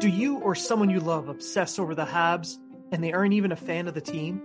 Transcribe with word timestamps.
Do 0.00 0.08
you 0.08 0.38
or 0.38 0.54
someone 0.54 0.88
you 0.88 0.98
love 0.98 1.28
obsess 1.28 1.78
over 1.78 1.94
the 1.94 2.06
Habs 2.06 2.56
and 2.90 3.04
they 3.04 3.12
aren't 3.12 3.34
even 3.34 3.52
a 3.52 3.56
fan 3.56 3.86
of 3.86 3.92
the 3.92 4.00
team? 4.00 4.40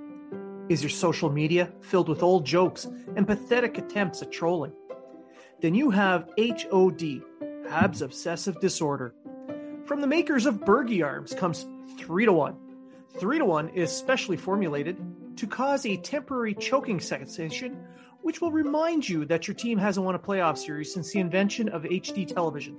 Is 0.67 0.84
your 0.84 0.89
social 0.89 1.30
media 1.30 1.72
filled 1.80 2.09
with 2.09 2.22
old 2.22 2.45
jokes 2.45 2.84
and 3.16 3.25
pathetic 3.25 3.78
attempts 3.78 4.22
at 4.22 4.33
trolling? 4.33 4.73
Then 5.61 5.73
you 5.73 5.92
have 5.92 6.28
HOD, 6.38 7.22
Habs 7.70 8.02
Obsessive 8.02 8.59
Disorder. 8.59 9.16
From 9.86 10.02
the 10.02 10.08
makers 10.08 10.45
of 10.45 10.56
Bergie 10.66 11.06
Arms 11.06 11.33
comes 11.33 11.66
3 12.00 12.26
to 12.26 12.33
1. 12.33 12.58
3 13.17 13.38
to 13.38 13.45
1 13.45 13.70
is 13.70 13.89
specially 13.89 14.36
formulated 14.36 14.98
to 15.38 15.48
cause 15.48 15.86
a 15.86 15.95
temporary 15.95 16.53
choking 16.53 17.00
sensation, 17.00 17.78
which 18.23 18.42
will 18.42 18.52
remind 18.52 19.08
you 19.08 19.23
that 19.23 19.48
your 19.48 19.56
team 19.56 19.78
hasn't 19.78 20.06
won 20.06 20.16
a 20.16 20.20
playoff 20.20 20.58
series 20.58 20.94
since 20.94 21.14
the 21.14 21.20
invention 21.20 21.70
of 21.70 21.83
HD 21.83 22.28
television. 22.28 22.78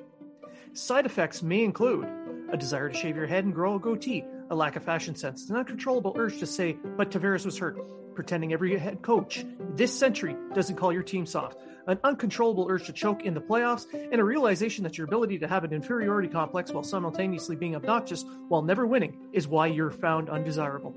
Side 0.74 1.06
effects 1.06 1.42
may 1.42 1.64
include 1.64 2.06
a 2.50 2.56
desire 2.56 2.88
to 2.88 2.96
shave 2.96 3.16
your 3.16 3.26
head 3.26 3.44
and 3.44 3.54
grow 3.54 3.74
a 3.74 3.80
goatee, 3.80 4.24
a 4.50 4.54
lack 4.54 4.76
of 4.76 4.84
fashion 4.84 5.14
sense, 5.14 5.50
an 5.50 5.56
uncontrollable 5.56 6.14
urge 6.16 6.38
to 6.38 6.46
say, 6.46 6.76
but 6.96 7.10
Tavares 7.10 7.44
was 7.44 7.58
hurt, 7.58 7.78
pretending 8.14 8.52
every 8.52 8.78
head 8.78 9.02
coach 9.02 9.44
this 9.74 9.96
century 9.96 10.36
doesn't 10.54 10.76
call 10.76 10.92
your 10.92 11.02
team 11.02 11.26
soft, 11.26 11.58
an 11.86 11.98
uncontrollable 12.02 12.66
urge 12.68 12.86
to 12.86 12.92
choke 12.92 13.24
in 13.24 13.34
the 13.34 13.40
playoffs, 13.40 13.86
and 13.92 14.20
a 14.20 14.24
realization 14.24 14.82
that 14.84 14.96
your 14.96 15.06
ability 15.06 15.38
to 15.38 15.46
have 15.46 15.64
an 15.64 15.72
inferiority 15.72 16.28
complex 16.28 16.72
while 16.72 16.82
simultaneously 16.82 17.56
being 17.56 17.76
obnoxious 17.76 18.24
while 18.48 18.62
never 18.62 18.86
winning 18.86 19.28
is 19.32 19.46
why 19.46 19.66
you're 19.66 19.90
found 19.90 20.28
undesirable. 20.28 20.94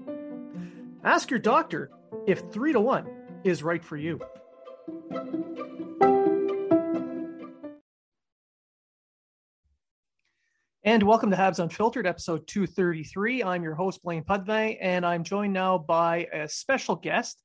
Ask 1.03 1.29
your 1.29 1.39
doctor 1.39 1.91
if 2.25 2.39
3 2.51 2.73
to 2.73 2.79
1 2.79 3.07
is 3.43 3.63
right 3.63 3.83
for 3.83 3.97
you. 3.97 4.19
And 10.89 11.03
welcome 11.03 11.29
to 11.29 11.37
Habs 11.37 11.59
Unfiltered, 11.59 12.07
episode 12.07 12.47
233. 12.47 13.43
I'm 13.43 13.61
your 13.61 13.75
host, 13.75 14.01
Blaine 14.01 14.23
Pudvey, 14.23 14.79
and 14.81 15.05
I'm 15.05 15.23
joined 15.23 15.53
now 15.53 15.77
by 15.77 16.27
a 16.33 16.49
special 16.49 16.95
guest. 16.95 17.43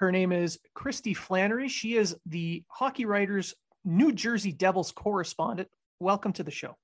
Her 0.00 0.10
name 0.10 0.32
is 0.32 0.58
Christy 0.74 1.14
Flannery. 1.14 1.68
She 1.68 1.94
is 1.94 2.16
the 2.26 2.64
Hockey 2.66 3.04
Writers 3.04 3.54
New 3.84 4.10
Jersey 4.10 4.50
Devils 4.50 4.90
correspondent. 4.90 5.68
Welcome 6.00 6.32
to 6.32 6.42
the 6.42 6.50
show. 6.50 6.76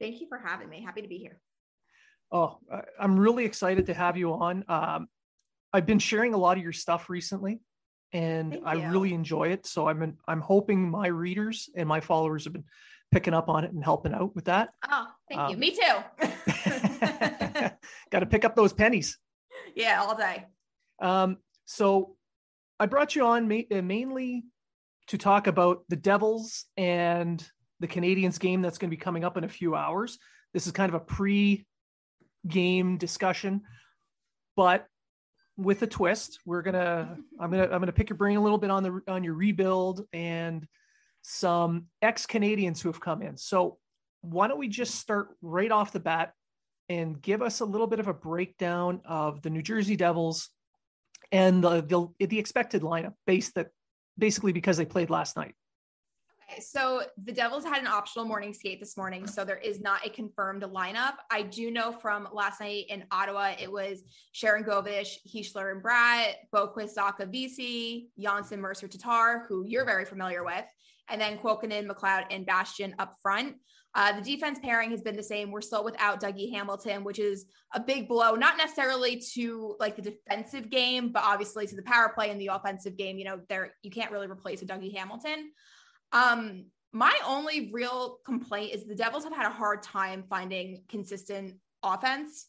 Thank 0.00 0.20
you 0.20 0.28
for 0.28 0.38
having 0.38 0.68
me. 0.68 0.84
Happy 0.84 1.02
to 1.02 1.08
be 1.08 1.18
here. 1.18 1.40
Oh, 2.30 2.60
I'm 3.00 3.18
really 3.18 3.44
excited 3.44 3.86
to 3.86 3.94
have 3.94 4.16
you 4.16 4.34
on. 4.34 4.64
Um, 4.68 5.08
I've 5.72 5.84
been 5.84 5.98
sharing 5.98 6.34
a 6.34 6.38
lot 6.38 6.58
of 6.58 6.62
your 6.62 6.72
stuff 6.72 7.10
recently, 7.10 7.58
and 8.12 8.60
I 8.64 8.86
really 8.86 9.12
enjoy 9.12 9.48
it. 9.48 9.66
So 9.66 9.88
I'm 9.88 10.16
I'm 10.28 10.40
hoping 10.40 10.88
my 10.88 11.08
readers 11.08 11.70
and 11.74 11.88
my 11.88 11.98
followers 11.98 12.44
have 12.44 12.52
been 12.52 12.66
picking 13.14 13.32
up 13.32 13.48
on 13.48 13.62
it 13.62 13.72
and 13.72 13.84
helping 13.84 14.12
out 14.12 14.34
with 14.34 14.46
that. 14.46 14.70
Oh, 14.90 15.06
thank 15.28 15.40
um, 15.40 15.50
you. 15.52 15.56
Me 15.56 15.70
too. 15.70 15.94
Got 18.10 18.18
to 18.18 18.26
pick 18.26 18.44
up 18.44 18.56
those 18.56 18.72
pennies. 18.72 19.18
Yeah, 19.76 20.02
all 20.02 20.16
day. 20.16 20.46
Um, 21.00 21.36
so 21.64 22.16
I 22.80 22.86
brought 22.86 23.14
you 23.14 23.24
on 23.24 23.46
ma- 23.46 23.60
uh, 23.70 23.82
mainly 23.82 24.42
to 25.06 25.16
talk 25.16 25.46
about 25.46 25.84
the 25.88 25.94
Devils 25.94 26.64
and 26.76 27.40
the 27.78 27.86
Canadiens 27.86 28.40
game 28.40 28.62
that's 28.62 28.78
going 28.78 28.90
to 28.90 28.96
be 28.96 29.00
coming 29.00 29.22
up 29.22 29.36
in 29.36 29.44
a 29.44 29.48
few 29.48 29.76
hours. 29.76 30.18
This 30.52 30.66
is 30.66 30.72
kind 30.72 30.92
of 30.92 31.00
a 31.00 31.04
pre-game 31.04 32.96
discussion, 32.98 33.60
but 34.56 34.88
with 35.56 35.82
a 35.82 35.86
twist. 35.86 36.40
We're 36.44 36.62
gonna 36.62 37.16
I'm 37.40 37.52
gonna 37.52 37.68
I'm 37.70 37.78
gonna 37.78 37.92
pick 37.92 38.08
your 38.08 38.18
brain 38.18 38.38
a 38.38 38.42
little 38.42 38.58
bit 38.58 38.72
on 38.72 38.82
the 38.82 39.00
on 39.06 39.22
your 39.22 39.34
rebuild 39.34 40.04
and 40.12 40.66
some 41.26 41.86
ex 42.02 42.26
Canadiens 42.26 42.82
who 42.82 42.90
have 42.90 43.00
come 43.00 43.22
in. 43.22 43.36
So, 43.36 43.78
why 44.20 44.46
don't 44.46 44.58
we 44.58 44.68
just 44.68 44.96
start 44.96 45.28
right 45.42 45.72
off 45.72 45.92
the 45.92 46.00
bat 46.00 46.32
and 46.88 47.20
give 47.20 47.42
us 47.42 47.60
a 47.60 47.64
little 47.64 47.86
bit 47.86 47.98
of 47.98 48.08
a 48.08 48.14
breakdown 48.14 49.00
of 49.06 49.42
the 49.42 49.50
New 49.50 49.62
Jersey 49.62 49.96
Devils 49.96 50.50
and 51.32 51.64
the 51.64 51.80
the, 52.18 52.26
the 52.26 52.38
expected 52.38 52.82
lineup 52.82 53.14
based 53.26 53.54
that 53.54 53.68
basically 54.18 54.52
because 54.52 54.76
they 54.76 54.84
played 54.84 55.10
last 55.10 55.36
night. 55.36 55.54
Okay, 56.50 56.60
so 56.60 57.02
the 57.24 57.32
Devils 57.32 57.64
had 57.64 57.80
an 57.80 57.86
optional 57.86 58.26
morning 58.26 58.52
skate 58.52 58.78
this 58.78 58.98
morning, 58.98 59.26
so 59.26 59.46
there 59.46 59.56
is 59.56 59.80
not 59.80 60.06
a 60.06 60.10
confirmed 60.10 60.62
lineup. 60.62 61.14
I 61.30 61.40
do 61.40 61.70
know 61.70 61.90
from 61.90 62.28
last 62.34 62.60
night 62.60 62.84
in 62.90 63.04
Ottawa, 63.10 63.52
it 63.58 63.72
was 63.72 64.02
Sharangovich, 64.34 65.16
Hischier 65.26 65.72
and 65.72 65.82
Bratt, 65.82 66.34
Boqvist, 66.54 66.96
Zacha, 66.96 67.30
Vesey, 67.30 68.10
Johnsson, 68.18 68.60
Mercer, 68.60 68.88
Tatar, 68.88 69.46
who 69.48 69.64
you're 69.66 69.86
very 69.86 70.04
familiar 70.04 70.44
with, 70.44 70.66
and 71.08 71.20
then 71.20 71.38
Kuokkanen, 71.38 71.88
McLeod, 71.88 72.26
and 72.30 72.46
Bastian 72.46 72.94
up 72.98 73.14
front. 73.22 73.56
Uh, 73.96 74.12
the 74.12 74.22
defense 74.22 74.58
pairing 74.60 74.90
has 74.90 75.02
been 75.02 75.16
the 75.16 75.22
same. 75.22 75.52
We're 75.52 75.60
still 75.60 75.84
without 75.84 76.20
Dougie 76.20 76.52
Hamilton, 76.52 77.04
which 77.04 77.20
is 77.20 77.46
a 77.74 77.80
big 77.80 78.08
blow, 78.08 78.34
not 78.34 78.56
necessarily 78.56 79.22
to 79.34 79.76
like 79.78 79.94
the 79.94 80.02
defensive 80.02 80.68
game, 80.68 81.12
but 81.12 81.22
obviously 81.24 81.66
to 81.66 81.76
the 81.76 81.82
power 81.82 82.10
play 82.12 82.30
and 82.30 82.40
the 82.40 82.48
offensive 82.48 82.96
game. 82.96 83.18
You 83.18 83.24
know, 83.26 83.40
there 83.48 83.74
you 83.82 83.90
can't 83.90 84.10
really 84.10 84.26
replace 84.26 84.62
a 84.62 84.66
Dougie 84.66 84.96
Hamilton. 84.96 85.52
Um, 86.12 86.66
my 86.92 87.16
only 87.26 87.70
real 87.72 88.18
complaint 88.24 88.74
is 88.74 88.84
the 88.84 88.94
Devils 88.94 89.24
have 89.24 89.34
had 89.34 89.46
a 89.46 89.50
hard 89.50 89.82
time 89.82 90.24
finding 90.28 90.82
consistent 90.88 91.54
offense 91.82 92.48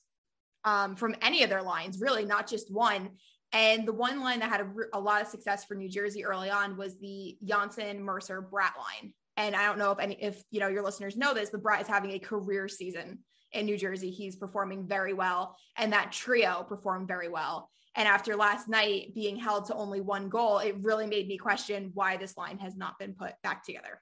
um, 0.63 0.95
from 0.95 1.15
any 1.21 1.43
of 1.43 1.49
their 1.49 1.61
lines, 1.61 1.99
really, 1.99 2.25
not 2.25 2.47
just 2.47 2.73
one. 2.73 3.11
And 3.55 3.87
the 3.87 3.93
one 3.93 4.19
line 4.19 4.39
that 4.39 4.49
had 4.49 4.59
a, 4.59 4.97
a, 4.97 4.99
lot 4.99 5.21
of 5.21 5.29
success 5.29 5.63
for 5.63 5.75
New 5.75 5.87
Jersey 5.87 6.25
early 6.25 6.49
on 6.49 6.75
was 6.75 6.97
the 6.97 7.37
Johnsson 7.41 8.03
Mercer 8.03 8.41
Bratt 8.41 8.75
line. 8.77 9.13
And 9.37 9.55
I 9.55 9.65
don't 9.65 9.77
know 9.77 9.93
if 9.93 9.99
any, 9.99 10.15
if 10.21 10.43
you 10.51 10.59
know 10.59 10.67
your 10.67 10.83
listeners 10.83 11.15
know 11.15 11.33
this, 11.33 11.51
but 11.51 11.63
Bratt 11.63 11.79
is 11.79 11.87
having 11.87 12.11
a 12.11 12.19
career 12.19 12.67
season 12.67 13.19
in 13.53 13.65
New 13.65 13.77
Jersey. 13.77 14.11
He's 14.11 14.35
performing 14.35 14.85
very 14.85 15.13
well, 15.13 15.55
and 15.77 15.93
that 15.93 16.11
trio 16.11 16.63
performed 16.67 17.07
very 17.07 17.29
well. 17.29 17.69
And 17.95 18.09
after 18.09 18.35
last 18.35 18.67
night 18.67 19.15
being 19.15 19.37
held 19.37 19.67
to 19.67 19.75
only 19.75 20.01
one 20.01 20.27
goal, 20.27 20.57
it 20.57 20.75
really 20.81 21.07
made 21.07 21.29
me 21.29 21.37
question 21.37 21.91
why 21.93 22.17
this 22.17 22.35
line 22.35 22.57
has 22.57 22.75
not 22.75 22.99
been 22.99 23.13
put 23.13 23.35
back 23.41 23.63
together. 23.63 24.01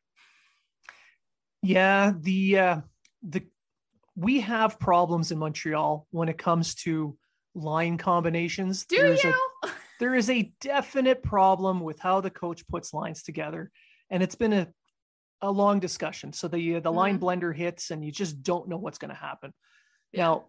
Yeah, 1.61 2.13
the 2.19 2.57
uh, 2.57 2.81
the 3.21 3.43
we 4.15 4.39
have 4.41 4.79
problems 4.79 5.31
in 5.31 5.37
Montreal 5.37 6.07
when 6.09 6.27
it 6.27 6.39
comes 6.39 6.73
to 6.75 7.15
line 7.55 7.97
combinations. 7.97 8.85
Do 8.85 8.97
There's 8.97 9.23
you? 9.23 9.33
A, 9.63 9.69
there 9.99 10.15
is 10.15 10.29
a 10.29 10.51
definite 10.61 11.23
problem 11.23 11.79
with 11.79 11.99
how 11.99 12.21
the 12.21 12.29
coach 12.29 12.67
puts 12.67 12.93
lines 12.93 13.23
together, 13.23 13.71
and 14.09 14.23
it's 14.23 14.35
been 14.35 14.53
a 14.53 14.67
a 15.41 15.51
long 15.51 15.79
discussion. 15.79 16.33
So 16.33 16.47
the 16.47 16.79
the 16.79 16.91
line 16.91 17.19
mm-hmm. 17.19 17.25
blender 17.25 17.55
hits, 17.55 17.91
and 17.91 18.03
you 18.03 18.11
just 18.11 18.41
don't 18.43 18.69
know 18.69 18.77
what's 18.77 18.97
going 18.97 19.09
to 19.09 19.15
happen. 19.15 19.53
Yeah. 20.11 20.23
Now, 20.23 20.45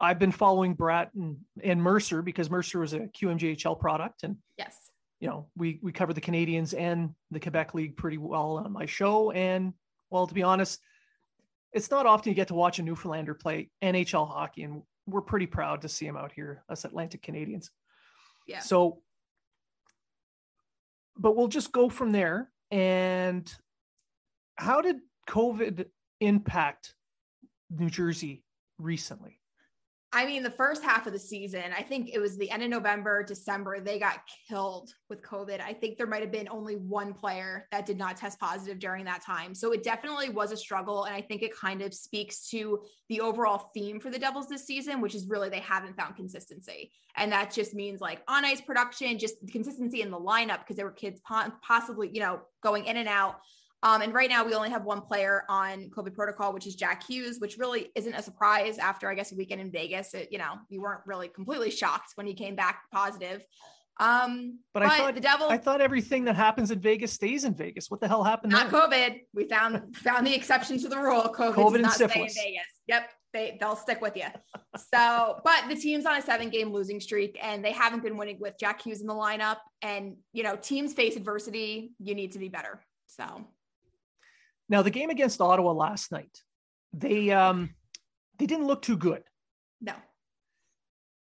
I've 0.00 0.18
been 0.18 0.32
following 0.32 0.76
Bratt 0.76 1.08
and, 1.14 1.38
and 1.62 1.82
Mercer 1.82 2.22
because 2.22 2.48
Mercer 2.50 2.78
was 2.78 2.92
a 2.92 3.00
QMJHL 3.00 3.80
product, 3.80 4.22
and 4.22 4.36
yes, 4.56 4.76
you 5.20 5.28
know, 5.28 5.48
we 5.56 5.80
we 5.82 5.92
cover 5.92 6.12
the 6.12 6.20
Canadiens 6.20 6.78
and 6.78 7.14
the 7.30 7.40
Quebec 7.40 7.74
League 7.74 7.96
pretty 7.96 8.18
well 8.18 8.58
on 8.58 8.72
my 8.72 8.86
show. 8.86 9.32
And 9.32 9.74
well, 10.10 10.26
to 10.26 10.34
be 10.34 10.44
honest, 10.44 10.80
it's 11.72 11.90
not 11.90 12.06
often 12.06 12.30
you 12.30 12.36
get 12.36 12.48
to 12.48 12.54
watch 12.54 12.78
a 12.78 12.82
Newfoundlander 12.82 13.34
play 13.34 13.70
NHL 13.82 14.28
hockey, 14.28 14.62
and 14.62 14.82
we're 15.08 15.22
pretty 15.22 15.46
proud 15.46 15.82
to 15.82 15.88
see 15.88 16.06
him 16.06 16.16
out 16.16 16.32
here, 16.32 16.62
us 16.68 16.84
Atlantic 16.84 17.22
Canadians. 17.22 17.70
Yeah. 18.46 18.60
So, 18.60 19.02
but 21.16 21.34
we'll 21.36 21.48
just 21.48 21.72
go 21.72 21.88
from 21.88 22.12
there. 22.12 22.50
And 22.70 23.50
how 24.56 24.80
did 24.80 24.96
COVID 25.28 25.86
impact 26.20 26.94
New 27.70 27.88
Jersey 27.88 28.44
recently? 28.78 29.37
I 30.10 30.24
mean, 30.24 30.42
the 30.42 30.50
first 30.50 30.82
half 30.82 31.06
of 31.06 31.12
the 31.12 31.18
season, 31.18 31.64
I 31.76 31.82
think 31.82 32.10
it 32.14 32.18
was 32.18 32.38
the 32.38 32.50
end 32.50 32.62
of 32.62 32.70
November, 32.70 33.22
December, 33.22 33.78
they 33.78 33.98
got 33.98 34.20
killed 34.48 34.90
with 35.10 35.20
COVID. 35.20 35.60
I 35.60 35.74
think 35.74 35.98
there 35.98 36.06
might 36.06 36.22
have 36.22 36.32
been 36.32 36.48
only 36.50 36.76
one 36.76 37.12
player 37.12 37.68
that 37.72 37.84
did 37.84 37.98
not 37.98 38.16
test 38.16 38.40
positive 38.40 38.78
during 38.78 39.04
that 39.04 39.22
time. 39.22 39.54
So 39.54 39.72
it 39.72 39.82
definitely 39.82 40.30
was 40.30 40.50
a 40.50 40.56
struggle. 40.56 41.04
And 41.04 41.14
I 41.14 41.20
think 41.20 41.42
it 41.42 41.54
kind 41.54 41.82
of 41.82 41.92
speaks 41.92 42.48
to 42.50 42.82
the 43.10 43.20
overall 43.20 43.70
theme 43.74 44.00
for 44.00 44.08
the 44.08 44.18
Devils 44.18 44.48
this 44.48 44.66
season, 44.66 45.02
which 45.02 45.14
is 45.14 45.28
really 45.28 45.50
they 45.50 45.60
haven't 45.60 45.98
found 45.98 46.16
consistency. 46.16 46.90
And 47.14 47.30
that 47.32 47.52
just 47.52 47.74
means 47.74 48.00
like 48.00 48.22
on 48.28 48.46
ice 48.46 48.62
production, 48.62 49.18
just 49.18 49.34
consistency 49.52 50.00
in 50.00 50.10
the 50.10 50.18
lineup 50.18 50.60
because 50.60 50.76
there 50.76 50.86
were 50.86 50.92
kids 50.92 51.20
possibly, 51.62 52.08
you 52.10 52.20
know, 52.20 52.40
going 52.62 52.86
in 52.86 52.96
and 52.96 53.08
out. 53.08 53.40
Um, 53.82 54.02
and 54.02 54.12
right 54.12 54.28
now 54.28 54.44
we 54.44 54.54
only 54.54 54.70
have 54.70 54.84
one 54.84 55.00
player 55.00 55.44
on 55.48 55.90
COVID 55.90 56.14
protocol, 56.14 56.52
which 56.52 56.66
is 56.66 56.74
Jack 56.74 57.06
Hughes, 57.08 57.38
which 57.38 57.58
really 57.58 57.90
isn't 57.94 58.14
a 58.14 58.22
surprise 58.22 58.78
after 58.78 59.08
I 59.08 59.14
guess 59.14 59.30
a 59.32 59.36
weekend 59.36 59.60
in 59.60 59.70
Vegas. 59.70 60.14
It, 60.14 60.28
you 60.32 60.38
know, 60.38 60.54
you 60.68 60.82
weren't 60.82 61.02
really 61.06 61.28
completely 61.28 61.70
shocked 61.70 62.12
when 62.16 62.26
he 62.26 62.34
came 62.34 62.56
back 62.56 62.82
positive. 62.92 63.44
Um, 64.00 64.60
but, 64.74 64.80
but 64.80 64.92
I 64.92 64.98
thought 64.98 65.14
the 65.14 65.20
devil. 65.20 65.48
I 65.48 65.58
thought 65.58 65.80
everything 65.80 66.24
that 66.24 66.36
happens 66.36 66.70
in 66.70 66.80
Vegas 66.80 67.12
stays 67.12 67.44
in 67.44 67.54
Vegas. 67.54 67.90
What 67.90 68.00
the 68.00 68.08
hell 68.08 68.22
happened? 68.22 68.52
Not 68.52 68.70
there? 68.70 68.80
COVID. 68.80 69.20
We 69.34 69.48
found 69.48 69.96
found 69.96 70.26
the 70.26 70.34
exception 70.34 70.78
to 70.80 70.88
the 70.88 70.98
rule. 70.98 71.22
COVID, 71.22 71.54
COVID 71.54 71.72
does 71.72 71.82
not 71.82 71.92
stay 71.94 72.04
in 72.04 72.10
Vegas. 72.10 72.66
Yep, 72.86 73.10
they 73.32 73.56
they'll 73.60 73.76
stick 73.76 74.00
with 74.00 74.16
you. 74.16 74.26
so, 74.94 75.40
but 75.44 75.68
the 75.68 75.74
team's 75.74 76.06
on 76.06 76.16
a 76.16 76.22
seven 76.22 76.48
game 76.48 76.72
losing 76.72 77.00
streak, 77.00 77.38
and 77.42 77.64
they 77.64 77.72
haven't 77.72 78.02
been 78.04 78.16
winning 78.16 78.38
with 78.40 78.54
Jack 78.58 78.82
Hughes 78.82 79.00
in 79.00 79.06
the 79.08 79.14
lineup. 79.14 79.58
And 79.82 80.16
you 80.32 80.44
know, 80.44 80.54
teams 80.54 80.94
face 80.94 81.16
adversity. 81.16 81.92
You 81.98 82.14
need 82.14 82.32
to 82.32 82.38
be 82.38 82.48
better. 82.48 82.80
So 83.06 83.24
now, 84.68 84.82
the 84.82 84.90
game 84.90 85.10
against 85.10 85.40
Ottawa 85.40 85.72
last 85.72 86.12
night, 86.12 86.42
they 86.92 87.30
um, 87.30 87.70
they 88.38 88.46
didn't 88.46 88.66
look 88.66 88.82
too 88.82 88.96
good. 88.96 89.22
No. 89.80 89.94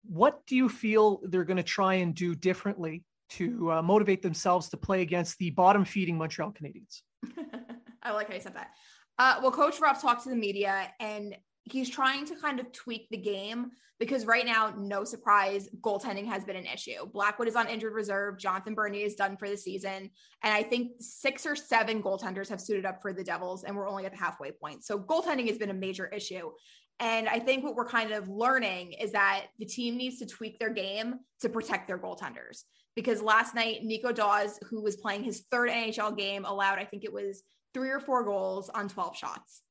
What 0.04 0.46
do 0.46 0.56
you 0.56 0.68
feel 0.68 1.20
they're 1.22 1.44
going 1.44 1.58
to 1.58 1.62
try 1.62 1.94
and 1.94 2.14
do 2.14 2.34
differently 2.34 3.04
to 3.30 3.72
uh, 3.72 3.82
motivate 3.82 4.22
themselves 4.22 4.70
to 4.70 4.76
play 4.76 5.02
against 5.02 5.38
the 5.38 5.50
bottom 5.50 5.84
feeding 5.84 6.16
Montreal 6.16 6.52
Canadiens? 6.52 7.02
I 8.02 8.12
like 8.12 8.28
how 8.28 8.34
you 8.34 8.40
said 8.40 8.54
that. 8.54 8.70
Uh, 9.18 9.40
well, 9.42 9.50
Coach 9.50 9.80
Ruff 9.80 10.00
talked 10.00 10.22
to 10.24 10.30
the 10.30 10.36
media, 10.36 10.90
and 11.00 11.36
he's 11.72 11.88
trying 11.88 12.24
to 12.26 12.36
kind 12.36 12.60
of 12.60 12.72
tweak 12.72 13.08
the 13.10 13.16
game 13.16 13.70
because 13.98 14.26
right 14.26 14.46
now, 14.46 14.72
no 14.78 15.02
surprise, 15.02 15.68
goaltending 15.80 16.26
has 16.26 16.44
been 16.44 16.56
an 16.56 16.66
issue. 16.66 17.06
Blackwood 17.12 17.48
is 17.48 17.56
on 17.56 17.68
injured 17.68 17.94
reserve. 17.94 18.38
Jonathan 18.38 18.74
Bernier 18.74 19.04
is 19.04 19.16
done 19.16 19.36
for 19.36 19.48
the 19.48 19.56
season. 19.56 20.10
And 20.44 20.54
I 20.54 20.62
think 20.62 20.92
six 21.00 21.44
or 21.44 21.56
seven 21.56 22.00
goaltenders 22.00 22.48
have 22.48 22.60
suited 22.60 22.86
up 22.86 23.02
for 23.02 23.12
the 23.12 23.24
Devils, 23.24 23.64
and 23.64 23.76
we're 23.76 23.88
only 23.88 24.06
at 24.06 24.12
the 24.12 24.18
halfway 24.18 24.52
point. 24.52 24.84
So 24.84 24.98
goaltending 25.00 25.48
has 25.48 25.58
been 25.58 25.70
a 25.70 25.74
major 25.74 26.06
issue. 26.06 26.50
And 27.00 27.28
I 27.28 27.40
think 27.40 27.64
what 27.64 27.74
we're 27.74 27.88
kind 27.88 28.12
of 28.12 28.28
learning 28.28 28.92
is 28.92 29.12
that 29.12 29.46
the 29.58 29.66
team 29.66 29.96
needs 29.96 30.18
to 30.18 30.26
tweak 30.26 30.58
their 30.58 30.72
game 30.72 31.16
to 31.40 31.48
protect 31.48 31.88
their 31.88 31.98
goaltenders. 31.98 32.62
Because 32.94 33.22
last 33.22 33.54
night, 33.54 33.84
Nico 33.84 34.12
Daws, 34.12 34.58
who 34.68 34.82
was 34.82 34.96
playing 34.96 35.24
his 35.24 35.44
third 35.50 35.70
NHL 35.70 36.16
game, 36.16 36.44
allowed, 36.44 36.78
I 36.78 36.84
think 36.84 37.04
it 37.04 37.12
was 37.12 37.42
three 37.74 37.90
or 37.90 38.00
four 38.00 38.24
goals 38.24 38.68
on 38.70 38.88
12 38.88 39.16
shots 39.16 39.62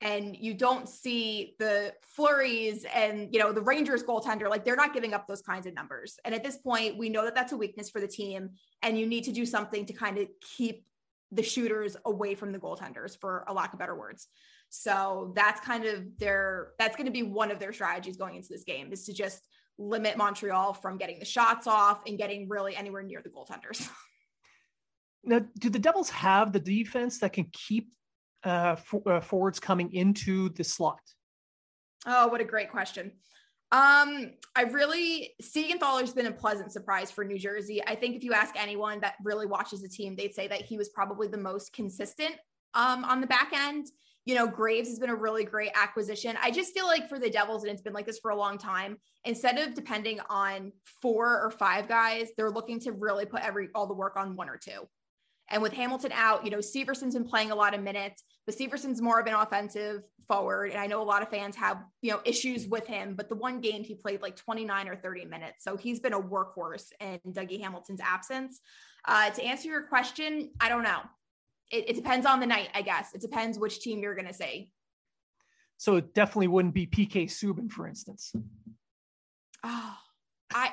and 0.00 0.36
you 0.36 0.52
don't 0.52 0.88
see 0.88 1.54
the 1.58 1.92
flurries 2.02 2.84
and 2.94 3.32
you 3.32 3.38
know 3.38 3.52
the 3.52 3.62
rangers 3.62 4.02
goaltender 4.02 4.48
like 4.48 4.64
they're 4.64 4.76
not 4.76 4.92
giving 4.92 5.14
up 5.14 5.26
those 5.26 5.42
kinds 5.42 5.66
of 5.66 5.74
numbers. 5.74 6.18
And 6.24 6.34
at 6.34 6.44
this 6.44 6.58
point 6.58 6.98
we 6.98 7.08
know 7.08 7.24
that 7.24 7.34
that's 7.34 7.52
a 7.52 7.56
weakness 7.56 7.88
for 7.88 8.00
the 8.00 8.08
team 8.08 8.50
and 8.82 8.98
you 8.98 9.06
need 9.06 9.24
to 9.24 9.32
do 9.32 9.46
something 9.46 9.86
to 9.86 9.92
kind 9.92 10.18
of 10.18 10.28
keep 10.40 10.84
the 11.32 11.42
shooters 11.42 11.96
away 12.04 12.34
from 12.34 12.52
the 12.52 12.58
goaltenders 12.58 13.18
for 13.18 13.44
a 13.48 13.52
lack 13.52 13.72
of 13.72 13.78
better 13.78 13.96
words. 13.96 14.28
So 14.68 15.32
that's 15.34 15.60
kind 15.60 15.84
of 15.84 16.04
their 16.18 16.72
that's 16.78 16.96
going 16.96 17.06
to 17.06 17.12
be 17.12 17.22
one 17.22 17.50
of 17.50 17.58
their 17.58 17.72
strategies 17.72 18.16
going 18.16 18.36
into 18.36 18.48
this 18.50 18.64
game 18.64 18.92
is 18.92 19.04
to 19.04 19.14
just 19.14 19.42
limit 19.78 20.16
montreal 20.16 20.72
from 20.72 20.98
getting 20.98 21.18
the 21.18 21.24
shots 21.24 21.66
off 21.66 22.02
and 22.06 22.18
getting 22.18 22.48
really 22.48 22.76
anywhere 22.76 23.02
near 23.02 23.22
the 23.22 23.30
goaltenders. 23.30 23.88
Now 25.28 25.40
do 25.58 25.70
the 25.70 25.80
devils 25.80 26.08
have 26.10 26.52
the 26.52 26.60
defense 26.60 27.18
that 27.18 27.32
can 27.32 27.48
keep 27.52 27.90
uh, 28.46 28.76
for, 28.76 29.02
uh, 29.06 29.20
forwards 29.20 29.60
coming 29.60 29.92
into 29.92 30.48
the 30.50 30.64
slot? 30.64 31.00
Oh, 32.06 32.28
what 32.28 32.40
a 32.40 32.44
great 32.44 32.70
question. 32.70 33.12
Um, 33.72 34.30
I 34.54 34.62
really 34.70 35.34
Siegenthaler's 35.42 36.14
been 36.14 36.26
a 36.26 36.32
pleasant 36.32 36.72
surprise 36.72 37.10
for 37.10 37.24
New 37.24 37.38
Jersey. 37.38 37.82
I 37.84 37.96
think 37.96 38.14
if 38.14 38.22
you 38.22 38.32
ask 38.32 38.54
anyone 38.56 39.00
that 39.00 39.14
really 39.24 39.46
watches 39.46 39.82
the 39.82 39.88
team, 39.88 40.14
they'd 40.14 40.34
say 40.34 40.46
that 40.46 40.62
he 40.62 40.78
was 40.78 40.88
probably 40.90 41.26
the 41.26 41.36
most 41.36 41.72
consistent 41.72 42.36
um, 42.74 43.04
on 43.04 43.20
the 43.20 43.26
back 43.26 43.52
end. 43.52 43.88
You 44.24 44.36
know, 44.36 44.46
Graves 44.46 44.88
has 44.88 45.00
been 45.00 45.10
a 45.10 45.16
really 45.16 45.44
great 45.44 45.70
acquisition. 45.74 46.36
I 46.40 46.52
just 46.52 46.74
feel 46.74 46.86
like 46.86 47.08
for 47.08 47.18
the 47.18 47.30
Devils, 47.30 47.64
and 47.64 47.72
it's 47.72 47.82
been 47.82 47.92
like 47.92 48.06
this 48.06 48.18
for 48.20 48.30
a 48.30 48.36
long 48.36 48.58
time, 48.58 48.98
instead 49.24 49.58
of 49.58 49.74
depending 49.74 50.20
on 50.30 50.72
four 51.02 51.40
or 51.42 51.50
five 51.50 51.88
guys, 51.88 52.28
they're 52.36 52.50
looking 52.50 52.78
to 52.80 52.92
really 52.92 53.26
put 53.26 53.42
every 53.42 53.68
all 53.74 53.88
the 53.88 53.94
work 53.94 54.16
on 54.16 54.36
one 54.36 54.48
or 54.48 54.56
two. 54.56 54.88
And 55.48 55.62
with 55.62 55.72
Hamilton 55.72 56.12
out, 56.12 56.44
you 56.44 56.50
know, 56.50 56.60
Severson's 56.60 57.14
been 57.14 57.24
playing 57.24 57.50
a 57.50 57.54
lot 57.54 57.74
of 57.74 57.82
minutes, 57.82 58.24
but 58.46 58.56
Severson's 58.56 59.00
more 59.00 59.20
of 59.20 59.26
an 59.26 59.34
offensive 59.34 60.02
forward. 60.26 60.70
And 60.70 60.80
I 60.80 60.86
know 60.86 61.00
a 61.00 61.04
lot 61.04 61.22
of 61.22 61.28
fans 61.28 61.54
have, 61.56 61.84
you 62.02 62.10
know, 62.10 62.20
issues 62.24 62.66
with 62.66 62.86
him, 62.86 63.14
but 63.14 63.28
the 63.28 63.36
one 63.36 63.60
game 63.60 63.84
he 63.84 63.94
played 63.94 64.22
like 64.22 64.36
29 64.36 64.88
or 64.88 64.96
30 64.96 65.24
minutes. 65.26 65.62
So 65.62 65.76
he's 65.76 66.00
been 66.00 66.14
a 66.14 66.20
workhorse 66.20 66.90
in 67.00 67.20
Dougie 67.32 67.60
Hamilton's 67.60 68.00
absence. 68.00 68.60
Uh, 69.06 69.30
to 69.30 69.44
answer 69.44 69.68
your 69.68 69.82
question, 69.82 70.50
I 70.60 70.68
don't 70.68 70.82
know. 70.82 71.00
It, 71.70 71.90
it 71.90 71.96
depends 71.96 72.26
on 72.26 72.40
the 72.40 72.46
night, 72.46 72.70
I 72.74 72.82
guess. 72.82 73.14
It 73.14 73.20
depends 73.20 73.58
which 73.58 73.80
team 73.80 74.00
you're 74.00 74.14
going 74.14 74.26
to 74.26 74.34
say. 74.34 74.70
So 75.78 75.96
it 75.96 76.14
definitely 76.14 76.48
wouldn't 76.48 76.74
be 76.74 76.86
PK 76.86 77.26
Subban, 77.26 77.70
for 77.70 77.86
instance. 77.86 78.32
Oh, 79.62 79.96
I, 80.52 80.72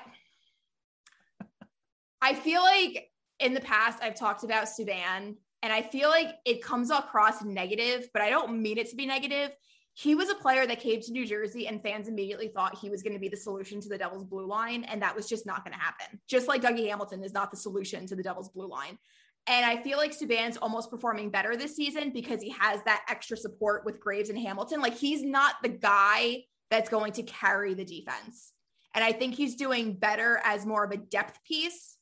I 2.22 2.34
feel 2.36 2.62
like 2.62 3.10
in 3.44 3.54
the 3.54 3.62
past, 3.62 4.02
I've 4.02 4.16
talked 4.16 4.44
about 4.44 4.66
Subban, 4.66 5.36
and 5.62 5.74
I 5.74 5.82
feel 5.82 6.10
like 6.10 6.36
it 6.46 6.64
comes 6.64 6.90
across 6.90 7.44
negative, 7.44 8.10
but 8.14 8.22
I 8.22 8.30
don't 8.30 8.62
mean 8.62 8.78
it 8.78 8.90
to 8.90 8.96
be 8.96 9.06
negative. 9.06 9.52
He 9.96 10.16
was 10.16 10.30
a 10.30 10.36
player 10.36 10.66
that 10.66 10.80
came 10.80 11.02
to 11.02 11.12
New 11.12 11.26
Jersey, 11.26 11.68
and 11.68 11.82
fans 11.82 12.08
immediately 12.08 12.48
thought 12.48 12.78
he 12.78 12.90
was 12.90 13.04
going 13.04 13.14
to 13.14 13.20
be 13.20 13.28
the 13.28 13.38
solution 13.38 13.82
to 13.82 13.90
the 13.90 13.98
Devils' 13.98 14.24
blue 14.24 14.48
line, 14.48 14.86
and 14.86 15.02
that 15.02 15.16
was 15.16 15.28
just 15.28 15.46
not 15.46 15.64
going 15.64 15.74
to 15.74 15.80
happen. 15.80 16.20
Just 16.28 16.48
like 16.48 16.62
Dougie 16.62 16.88
Hamilton 16.88 17.24
is 17.24 17.34
not 17.34 17.52
the 17.52 17.58
solution 17.58 18.08
to 18.08 18.16
the 18.16 18.24
Devils' 18.24 18.50
blue 18.50 18.68
line. 18.68 18.98
And 19.46 19.66
I 19.66 19.84
feel 19.84 19.98
like 19.98 20.18
Subban's 20.18 20.56
almost 20.56 20.90
performing 20.90 21.30
better 21.30 21.58
this 21.58 21.76
season 21.76 22.12
because 22.12 22.42
he 22.42 22.56
has 22.58 22.82
that 22.86 23.04
extra 23.10 23.36
support 23.36 23.84
with 23.84 24.00
Graves 24.00 24.30
and 24.30 24.40
Hamilton. 24.40 24.80
Like 24.80 24.96
he's 24.96 25.22
not 25.22 25.56
the 25.62 25.70
guy 25.70 26.46
that's 26.72 26.90
going 26.90 27.12
to 27.14 27.24
carry 27.24 27.74
the 27.74 27.84
defense. 27.84 28.54
And 28.96 29.04
I 29.04 29.12
think 29.12 29.36
he's 29.36 29.56
doing 29.56 29.96
better 29.96 30.40
as 30.46 30.66
more 30.66 30.86
of 30.86 30.92
a 30.92 30.98
depth 30.98 31.44
piece 31.44 31.98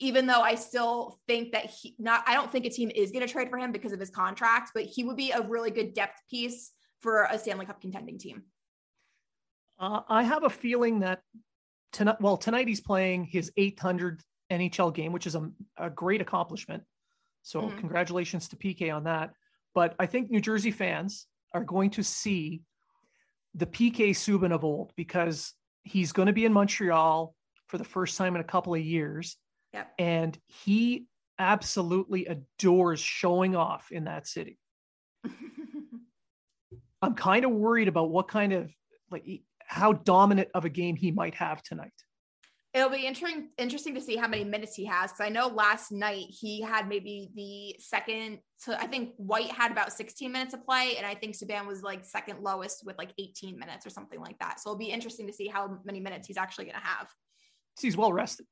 even 0.00 0.26
though 0.26 0.40
I 0.40 0.54
still 0.54 1.18
think 1.28 1.52
that 1.52 1.66
he 1.66 1.94
not 1.98 2.24
I 2.26 2.34
don't 2.34 2.50
think 2.50 2.64
a 2.64 2.70
team 2.70 2.90
is 2.94 3.12
going 3.12 3.24
to 3.24 3.32
trade 3.32 3.50
for 3.50 3.58
him 3.58 3.70
because 3.70 3.92
of 3.92 4.00
his 4.00 4.10
contract, 4.10 4.72
but 4.74 4.84
he 4.84 5.04
would 5.04 5.16
be 5.16 5.30
a 5.30 5.42
really 5.42 5.70
good 5.70 5.94
depth 5.94 6.20
piece 6.28 6.72
for 7.00 7.24
a 7.30 7.38
Stanley 7.38 7.66
Cup 7.66 7.80
contending 7.80 8.18
team. 8.18 8.42
Uh, 9.78 10.00
I 10.08 10.22
have 10.22 10.44
a 10.44 10.50
feeling 10.50 11.00
that 11.00 11.20
tonight, 11.92 12.16
well, 12.20 12.36
tonight 12.36 12.68
he's 12.68 12.80
playing 12.80 13.24
his 13.24 13.52
800 13.56 14.22
NHL 14.50 14.92
game, 14.92 15.12
which 15.12 15.26
is 15.26 15.34
a, 15.34 15.50
a 15.78 15.88
great 15.88 16.20
accomplishment. 16.20 16.82
So 17.42 17.62
mm-hmm. 17.62 17.78
congratulations 17.78 18.48
to 18.48 18.56
PK 18.56 18.94
on 18.94 19.04
that. 19.04 19.30
But 19.74 19.94
I 19.98 20.06
think 20.06 20.30
New 20.30 20.40
Jersey 20.40 20.70
fans 20.70 21.26
are 21.54 21.64
going 21.64 21.90
to 21.90 22.02
see 22.02 22.62
the 23.54 23.66
PK 23.66 24.10
Subban 24.10 24.52
of 24.52 24.64
old 24.64 24.92
because 24.96 25.54
he's 25.82 26.12
going 26.12 26.26
to 26.26 26.32
be 26.32 26.44
in 26.44 26.52
Montreal 26.52 27.34
for 27.68 27.78
the 27.78 27.84
first 27.84 28.18
time 28.18 28.34
in 28.34 28.40
a 28.40 28.44
couple 28.44 28.74
of 28.74 28.80
years 28.80 29.36
Yep. 29.72 29.92
And 29.98 30.38
he 30.46 31.06
absolutely 31.38 32.26
adores 32.26 33.00
showing 33.00 33.56
off 33.56 33.90
in 33.90 34.04
that 34.04 34.26
city. 34.26 34.58
I'm 37.02 37.14
kind 37.14 37.44
of 37.44 37.50
worried 37.52 37.88
about 37.88 38.10
what 38.10 38.28
kind 38.28 38.52
of 38.52 38.70
like 39.10 39.24
how 39.66 39.92
dominant 39.92 40.48
of 40.54 40.64
a 40.64 40.68
game 40.68 40.96
he 40.96 41.10
might 41.10 41.34
have 41.34 41.62
tonight. 41.62 41.92
It'll 42.72 42.90
be 42.90 43.06
interesting 43.06 43.48
interesting 43.58 43.94
to 43.94 44.00
see 44.00 44.16
how 44.16 44.28
many 44.28 44.44
minutes 44.44 44.76
he 44.76 44.84
has 44.84 45.10
because 45.10 45.26
I 45.26 45.28
know 45.28 45.48
last 45.48 45.90
night 45.90 46.26
he 46.28 46.60
had 46.60 46.88
maybe 46.88 47.30
the 47.34 47.82
second 47.82 48.38
So 48.58 48.74
I 48.74 48.86
think 48.86 49.14
White 49.16 49.50
had 49.50 49.72
about 49.72 49.92
16 49.92 50.30
minutes 50.30 50.54
of 50.54 50.64
play 50.64 50.94
and 50.96 51.06
I 51.06 51.14
think 51.14 51.34
Subban 51.34 51.66
was 51.66 51.82
like 51.82 52.04
second 52.04 52.42
lowest 52.42 52.84
with 52.84 52.96
like 52.98 53.12
18 53.18 53.58
minutes 53.58 53.86
or 53.86 53.90
something 53.90 54.20
like 54.20 54.38
that. 54.38 54.60
So 54.60 54.70
it'll 54.70 54.78
be 54.78 54.90
interesting 54.90 55.26
to 55.26 55.32
see 55.32 55.48
how 55.48 55.78
many 55.84 56.00
minutes 56.00 56.28
he's 56.28 56.36
actually 56.36 56.66
going 56.66 56.76
to 56.76 56.86
have. 56.86 57.08
He's 57.80 57.96
well 57.96 58.12
rested. 58.12 58.46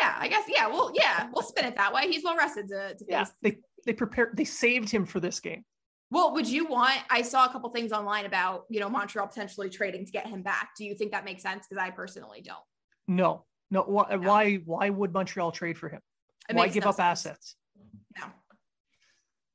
Yeah, 0.00 0.14
I 0.18 0.28
guess. 0.28 0.44
Yeah, 0.48 0.66
well, 0.68 0.90
yeah, 0.94 1.28
we'll 1.32 1.42
spin 1.44 1.64
it 1.64 1.76
that 1.76 1.92
way. 1.92 2.10
He's 2.10 2.22
well 2.24 2.36
rested 2.36 2.68
to, 2.68 2.94
to 2.94 3.04
Yeah, 3.08 3.24
face. 3.24 3.34
they 3.42 3.56
they 3.86 3.92
prepared. 3.92 4.36
They 4.36 4.44
saved 4.44 4.90
him 4.90 5.06
for 5.06 5.20
this 5.20 5.40
game. 5.40 5.64
Well, 6.10 6.32
would 6.34 6.46
you 6.48 6.66
want? 6.66 6.98
I 7.10 7.22
saw 7.22 7.46
a 7.46 7.48
couple 7.52 7.68
things 7.70 7.92
online 7.92 8.26
about 8.26 8.64
you 8.68 8.80
know 8.80 8.88
Montreal 8.88 9.26
potentially 9.26 9.70
trading 9.70 10.04
to 10.06 10.12
get 10.12 10.26
him 10.26 10.42
back. 10.42 10.70
Do 10.76 10.84
you 10.84 10.94
think 10.94 11.12
that 11.12 11.24
makes 11.24 11.42
sense? 11.42 11.66
Because 11.68 11.82
I 11.82 11.90
personally 11.90 12.42
don't. 12.42 12.58
No, 13.08 13.44
no. 13.70 13.82
Why? 13.82 14.16
Why? 14.16 14.54
Why 14.56 14.90
would 14.90 15.12
Montreal 15.12 15.52
trade 15.52 15.78
for 15.78 15.88
him? 15.88 16.00
It 16.48 16.56
why 16.56 16.68
give 16.68 16.84
no 16.84 16.90
up 16.90 16.96
sense. 16.96 17.26
assets? 17.26 17.56
No. 18.18 18.26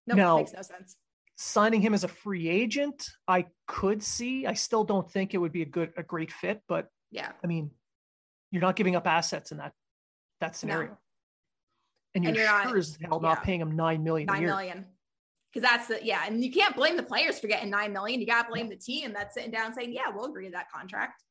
No, 0.07 0.15
No. 0.15 0.37
makes 0.37 0.53
no 0.53 0.61
sense. 0.61 0.95
Signing 1.37 1.81
him 1.81 1.93
as 1.93 2.03
a 2.03 2.07
free 2.07 2.49
agent, 2.49 3.05
I 3.27 3.45
could 3.67 4.03
see. 4.03 4.45
I 4.45 4.53
still 4.53 4.83
don't 4.83 5.09
think 5.09 5.33
it 5.33 5.37
would 5.37 5.51
be 5.53 5.61
a 5.61 5.65
good, 5.65 5.93
a 5.97 6.03
great 6.03 6.31
fit. 6.31 6.61
But 6.67 6.87
Yeah. 7.11 7.31
I 7.43 7.47
mean, 7.47 7.71
you're 8.51 8.61
not 8.61 8.75
giving 8.75 8.95
up 8.95 9.07
assets 9.07 9.51
in 9.51 9.57
that 9.57 9.73
that 10.41 10.55
scenario, 10.55 10.97
and 12.13 12.23
you're, 12.23 12.29
And 12.29 12.35
you're 12.37 12.45
not- 12.45 12.67
sure 12.69 12.77
as 12.77 12.97
hell 13.01 13.19
not 13.21 13.37
yeah. 13.39 13.43
paying 13.43 13.61
him 13.61 13.75
nine 13.75 14.03
million 14.03 14.29
a 14.29 14.37
year. 14.39 14.47
million. 14.47 14.85
Because 15.53 15.69
that's 15.69 15.87
the 15.87 15.99
yeah, 16.05 16.23
and 16.27 16.43
you 16.43 16.51
can't 16.51 16.75
blame 16.75 16.95
the 16.95 17.03
players 17.03 17.39
for 17.39 17.47
getting 17.47 17.69
nine 17.69 17.91
million. 17.91 18.19
You 18.21 18.25
got 18.27 18.43
to 18.43 18.49
blame 18.51 18.69
the 18.69 18.75
team 18.77 19.11
that's 19.13 19.33
sitting 19.35 19.51
down 19.51 19.73
saying, 19.73 19.91
"Yeah, 19.93 20.09
we'll 20.13 20.25
agree 20.25 20.45
to 20.45 20.51
that 20.51 20.71
contract." 20.71 21.23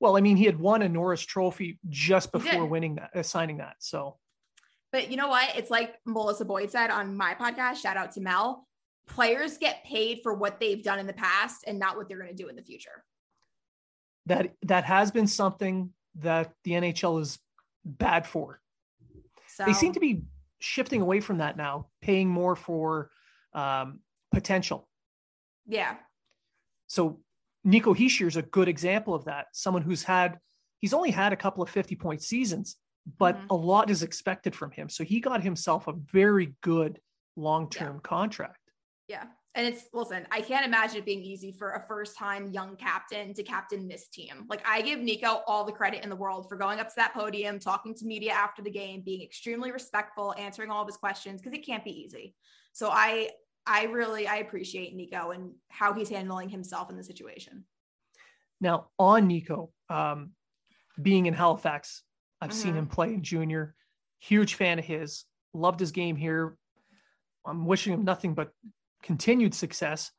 Well, 0.00 0.16
I 0.16 0.20
mean, 0.22 0.36
he 0.38 0.44
had 0.44 0.58
won 0.58 0.80
a 0.80 0.88
Norris 0.88 1.20
Trophy 1.20 1.78
just 1.90 2.32
before 2.32 2.64
winning 2.64 2.94
that, 2.94 3.10
uh, 3.14 3.22
signing 3.22 3.58
that. 3.58 3.76
So 3.80 4.18
But 4.92 5.10
you 5.10 5.16
know 5.18 5.28
what? 5.28 5.54
It's 5.56 5.70
like 5.70 5.96
Melissa 6.06 6.46
Boyd 6.46 6.70
said 6.70 6.90
on 6.90 7.14
my 7.16 7.34
podcast. 7.34 7.76
Shout 7.82 7.98
out 7.98 8.12
to 8.12 8.20
Mel. 8.22 8.66
Players 9.06 9.58
get 9.58 9.84
paid 9.84 10.20
for 10.22 10.32
what 10.32 10.58
they've 10.58 10.82
done 10.82 10.98
in 10.98 11.06
the 11.06 11.12
past 11.12 11.64
and 11.66 11.78
not 11.78 11.96
what 11.98 12.08
they're 12.08 12.18
going 12.18 12.34
to 12.34 12.42
do 12.42 12.48
in 12.48 12.56
the 12.56 12.62
future. 12.62 13.04
that 14.26 14.54
that 14.62 14.84
has 14.84 15.10
been 15.10 15.26
something 15.26 15.92
that 16.16 16.52
the 16.64 16.72
NHL 16.72 17.20
is 17.20 17.38
bad 17.84 18.26
for. 18.26 18.60
So 19.48 19.64
They 19.64 19.72
seem 19.72 19.92
to 19.92 20.00
be 20.00 20.22
shifting 20.58 21.00
away 21.00 21.20
from 21.20 21.38
that 21.38 21.56
now, 21.56 21.88
paying 22.00 22.28
more 22.28 22.54
for 22.56 23.10
um, 23.52 24.00
potential. 24.32 24.88
yeah, 25.66 25.96
So 26.86 27.20
Nico 27.64 27.94
Hischier 27.94 28.26
is 28.28 28.36
a 28.36 28.42
good 28.42 28.68
example 28.68 29.14
of 29.14 29.24
that. 29.24 29.46
Someone 29.52 29.82
who's 29.82 30.04
had 30.04 30.38
he's 30.78 30.94
only 30.94 31.10
had 31.10 31.32
a 31.32 31.36
couple 31.36 31.62
of 31.62 31.68
50 31.68 31.94
point 31.96 32.22
seasons, 32.22 32.76
but 33.18 33.36
Mhm. 33.36 33.46
a 33.50 33.54
lot 33.54 33.90
is 33.90 34.02
expected 34.02 34.54
from 34.54 34.70
him. 34.70 34.88
So 34.88 35.04
he 35.04 35.20
got 35.20 35.42
himself 35.42 35.88
a 35.88 35.92
very 35.92 36.54
good 36.62 37.00
long-term 37.36 38.00
contract. 38.00 38.56
yeah. 39.08 39.26
And 39.56 39.66
it's 39.66 39.88
listen, 39.92 40.26
I 40.30 40.40
can't 40.42 40.64
imagine 40.64 40.98
it 40.98 41.04
being 41.04 41.22
easy 41.22 41.50
for 41.50 41.72
a 41.72 41.84
first 41.88 42.16
time 42.16 42.52
young 42.52 42.76
captain 42.76 43.34
to 43.34 43.42
captain 43.42 43.88
this 43.88 44.06
team. 44.08 44.46
Like 44.48 44.62
I 44.64 44.80
give 44.80 45.00
Nico 45.00 45.42
all 45.46 45.64
the 45.64 45.72
credit 45.72 46.04
in 46.04 46.08
the 46.08 46.14
world 46.16 46.48
for 46.48 46.56
going 46.56 46.78
up 46.78 46.88
to 46.88 46.94
that 46.96 47.14
podium, 47.14 47.58
talking 47.58 47.94
to 47.96 48.04
media 48.06 48.32
after 48.32 48.62
the 48.62 48.70
game, 48.70 49.02
being 49.04 49.22
extremely 49.22 49.72
respectful, 49.72 50.34
answering 50.38 50.70
all 50.70 50.82
of 50.82 50.86
his 50.86 50.96
questions 50.96 51.40
because 51.40 51.52
it 51.52 51.66
can't 51.66 51.84
be 51.84 51.90
easy. 51.90 52.36
So 52.72 52.90
I 52.90 53.30
I 53.66 53.84
really 53.84 54.28
I 54.28 54.36
appreciate 54.36 54.94
Nico 54.94 55.32
and 55.32 55.52
how 55.68 55.94
he's 55.94 56.08
handling 56.08 56.48
himself 56.48 56.88
in 56.88 56.96
the 56.96 57.04
situation. 57.04 57.64
Now 58.60 58.90
on 59.00 59.26
Nico, 59.26 59.72
um, 59.88 60.30
being 61.02 61.26
in 61.26 61.34
Halifax, 61.34 62.02
I've 62.40 62.52
seen 62.54 62.74
Mhm. 62.74 62.78
him 62.78 62.86
play 62.86 63.14
in 63.14 63.22
junior. 63.24 63.74
Huge 64.20 64.54
fan 64.54 64.78
of 64.78 64.84
his. 64.84 65.24
Loved 65.52 65.80
his 65.80 65.90
game 65.90 66.14
here. 66.14 66.56
I'm 67.44 67.66
wishing 67.66 67.92
him 67.92 68.04
nothing 68.04 68.34
but 68.34 68.52
continued 69.02 69.54
success. 69.54 70.10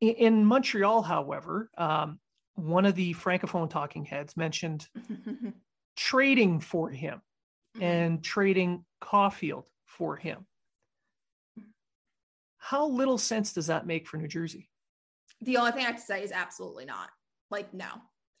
In, 0.00 0.14
in 0.14 0.44
Montreal, 0.44 1.02
however, 1.02 1.70
um, 1.76 2.18
one 2.54 2.86
of 2.86 2.94
the 2.94 3.14
francophone 3.14 3.68
talking 3.68 4.04
heads 4.04 4.36
mentioned 4.36 4.88
trading 5.96 6.60
for 6.60 6.90
him 6.90 7.20
Mm-hmm. 7.76 7.82
and 7.82 8.22
trading 8.22 8.84
Caufield 9.02 9.64
for 9.84 10.14
him. 10.14 10.46
How 12.58 12.86
little 12.86 13.18
sense 13.18 13.52
does 13.52 13.66
that 13.66 13.84
make 13.84 14.06
for 14.06 14.16
New 14.16 14.28
Jersey? 14.28 14.70
The 15.40 15.56
only 15.56 15.72
thing 15.72 15.82
I 15.82 15.88
have 15.88 15.96
to 15.96 16.02
say 16.02 16.22
is 16.22 16.30
absolutely 16.30 16.84
not. 16.84 17.08
Like, 17.50 17.74
no, 17.74 17.88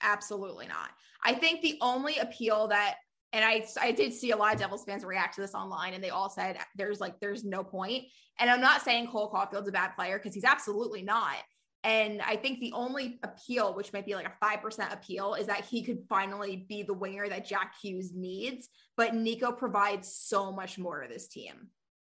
absolutely 0.00 0.68
not. 0.68 0.90
I 1.24 1.34
think 1.34 1.62
the 1.62 1.78
only 1.80 2.18
appeal 2.18 2.68
that, 2.68 2.94
and 3.34 3.44
I, 3.44 3.66
I 3.80 3.90
did 3.90 4.14
see 4.14 4.30
a 4.30 4.36
lot 4.36 4.54
of 4.54 4.60
Devils 4.60 4.84
fans 4.84 5.04
react 5.04 5.34
to 5.34 5.40
this 5.40 5.54
online, 5.54 5.92
and 5.92 6.02
they 6.02 6.10
all 6.10 6.30
said 6.30 6.56
there's 6.76 7.00
like 7.00 7.18
there's 7.18 7.44
no 7.44 7.64
point. 7.64 8.04
And 8.38 8.48
I'm 8.48 8.60
not 8.60 8.82
saying 8.82 9.08
Cole 9.08 9.28
Caufield's 9.28 9.68
a 9.68 9.72
bad 9.72 9.96
player 9.96 10.18
because 10.18 10.34
he's 10.34 10.44
absolutely 10.44 11.02
not. 11.02 11.36
And 11.82 12.22
I 12.22 12.36
think 12.36 12.60
the 12.60 12.72
only 12.72 13.18
appeal, 13.24 13.74
which 13.74 13.92
might 13.92 14.06
be 14.06 14.14
like 14.14 14.28
a 14.28 14.32
five 14.40 14.62
percent 14.62 14.92
appeal, 14.92 15.34
is 15.34 15.48
that 15.48 15.64
he 15.64 15.82
could 15.82 16.04
finally 16.08 16.64
be 16.68 16.84
the 16.84 16.94
winger 16.94 17.28
that 17.28 17.44
Jack 17.44 17.74
Hughes 17.82 18.12
needs. 18.14 18.68
But 18.96 19.16
Nico 19.16 19.50
provides 19.50 20.16
so 20.16 20.52
much 20.52 20.78
more 20.78 21.02
to 21.02 21.08
this 21.08 21.26
team. 21.26 21.70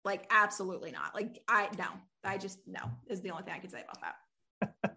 Like, 0.05 0.27
absolutely 0.31 0.91
not. 0.91 1.15
Like, 1.15 1.41
I 1.47 1.69
no, 1.79 1.87
I 2.25 2.39
just 2.39 2.59
no 2.67 2.91
is 3.07 3.21
the 3.21 3.31
only 3.31 3.45
thing 3.45 3.55
I 3.55 3.61
can 3.61 3.71
say 3.71 3.85
about 3.85 4.01
that. 4.03 4.15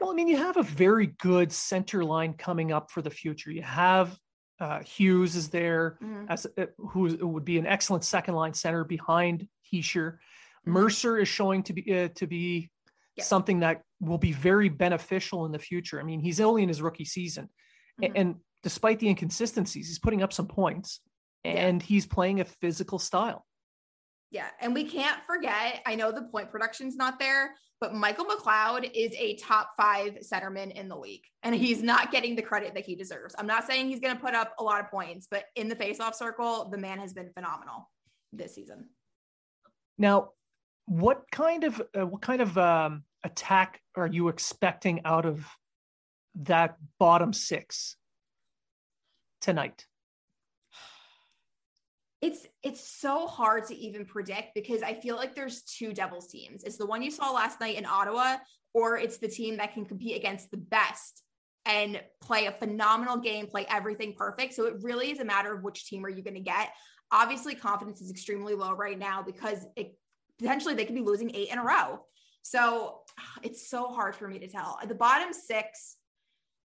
Well, 0.00 0.10
I 0.10 0.14
mean, 0.14 0.28
you 0.28 0.38
have 0.38 0.56
a 0.56 0.62
very 0.62 1.08
good 1.18 1.52
center 1.52 2.02
line 2.04 2.32
coming 2.32 2.72
up 2.72 2.90
for 2.90 3.02
the 3.02 3.10
future. 3.10 3.50
You 3.50 3.62
have 3.62 4.16
uh, 4.62 4.80
Hughes 4.84 5.34
is 5.34 5.50
there 5.50 5.98
Mhm. 6.00 6.26
as 6.30 6.46
uh, 6.56 6.66
who 6.78 7.16
would 7.26 7.44
be 7.44 7.58
an 7.58 7.66
excellent 7.66 8.04
second 8.04 8.34
line 8.36 8.54
center 8.54 8.84
behind 8.84 9.48
Hischier. 9.70 10.12
Mhm. 10.12 10.18
Mercer 10.66 11.18
is 11.18 11.26
showing 11.28 11.64
to 11.64 11.72
be 11.72 11.82
uh, 11.92 12.08
to 12.14 12.26
be 12.28 12.70
Yeah. 13.16 13.24
something 13.24 13.60
that 13.60 13.82
will 14.00 14.18
be 14.18 14.32
very 14.32 14.68
beneficial 14.68 15.44
in 15.46 15.52
the 15.52 15.58
future. 15.58 16.00
I 16.00 16.04
mean, 16.04 16.20
he's 16.20 16.40
only 16.40 16.62
in 16.62 16.68
his 16.68 16.80
rookie 16.80 17.04
season, 17.04 17.50
Mhm. 18.00 18.12
and 18.14 18.34
despite 18.62 19.00
the 19.00 19.08
inconsistencies, 19.08 19.88
he's 19.88 19.98
putting 19.98 20.22
up 20.22 20.32
some 20.32 20.46
points, 20.46 21.00
Yeah. 21.44 21.52
and 21.66 21.82
he's 21.82 22.06
playing 22.06 22.40
a 22.40 22.44
physical 22.44 22.98
style. 23.00 23.44
Yeah, 24.32 24.46
and 24.60 24.72
we 24.72 24.84
can't 24.84 25.22
forget. 25.26 25.82
I 25.84 25.94
know 25.94 26.10
the 26.10 26.22
point 26.22 26.50
production's 26.50 26.96
not 26.96 27.18
there, 27.18 27.54
but 27.82 27.92
Michael 27.92 28.24
McLeod 28.24 28.90
is 28.94 29.12
a 29.18 29.36
top 29.36 29.74
five 29.76 30.16
centerman 30.22 30.72
in 30.72 30.88
the 30.88 30.96
league, 30.96 31.24
and 31.42 31.54
he's 31.54 31.82
not 31.82 32.10
getting 32.10 32.34
the 32.34 32.40
credit 32.40 32.72
that 32.74 32.86
he 32.86 32.94
deserves. 32.94 33.34
I'm 33.38 33.46
not 33.46 33.66
saying 33.66 33.88
he's 33.88 34.00
going 34.00 34.16
to 34.16 34.20
put 34.20 34.34
up 34.34 34.54
a 34.58 34.62
lot 34.62 34.80
of 34.80 34.90
points, 34.90 35.28
but 35.30 35.44
in 35.54 35.68
the 35.68 35.76
faceoff 35.76 36.14
circle, 36.14 36.70
the 36.70 36.78
man 36.78 36.98
has 36.98 37.12
been 37.12 37.30
phenomenal 37.34 37.90
this 38.32 38.54
season. 38.54 38.88
Now, 39.98 40.30
what 40.86 41.24
kind 41.30 41.64
of 41.64 41.82
uh, 41.94 42.06
what 42.06 42.22
kind 42.22 42.40
of 42.40 42.56
um, 42.56 43.04
attack 43.24 43.82
are 43.96 44.06
you 44.06 44.28
expecting 44.28 45.04
out 45.04 45.26
of 45.26 45.46
that 46.36 46.76
bottom 46.98 47.34
six 47.34 47.96
tonight? 49.42 49.86
It's 52.22 52.46
it's 52.62 52.80
so 52.80 53.26
hard 53.26 53.66
to 53.66 53.74
even 53.74 54.06
predict 54.06 54.54
because 54.54 54.82
I 54.82 54.94
feel 54.94 55.16
like 55.16 55.34
there's 55.34 55.62
two 55.62 55.92
Devils 55.92 56.28
teams. 56.28 56.62
It's 56.62 56.78
the 56.78 56.86
one 56.86 57.02
you 57.02 57.10
saw 57.10 57.32
last 57.32 57.60
night 57.60 57.76
in 57.76 57.84
Ottawa, 57.84 58.36
or 58.72 58.96
it's 58.96 59.18
the 59.18 59.28
team 59.28 59.56
that 59.58 59.74
can 59.74 59.84
compete 59.84 60.16
against 60.16 60.50
the 60.50 60.56
best 60.56 61.22
and 61.66 62.00
play 62.20 62.46
a 62.46 62.52
phenomenal 62.52 63.18
game, 63.18 63.46
play 63.46 63.66
everything 63.68 64.14
perfect. 64.16 64.54
So 64.54 64.66
it 64.66 64.76
really 64.82 65.10
is 65.10 65.20
a 65.20 65.24
matter 65.24 65.52
of 65.52 65.62
which 65.62 65.86
team 65.86 66.04
are 66.04 66.08
you 66.08 66.22
going 66.22 66.34
to 66.34 66.40
get. 66.40 66.70
Obviously, 67.10 67.54
confidence 67.54 68.00
is 68.00 68.10
extremely 68.10 68.54
low 68.54 68.72
right 68.72 68.98
now 68.98 69.22
because 69.22 69.66
it 69.76 69.96
potentially 70.38 70.74
they 70.74 70.84
could 70.84 70.94
be 70.94 71.02
losing 71.02 71.34
eight 71.34 71.50
in 71.50 71.58
a 71.58 71.64
row. 71.64 72.00
So 72.42 73.00
it's 73.42 73.68
so 73.68 73.88
hard 73.88 74.16
for 74.16 74.28
me 74.28 74.38
to 74.40 74.48
tell. 74.48 74.78
The 74.86 74.94
bottom 74.94 75.32
six, 75.32 75.96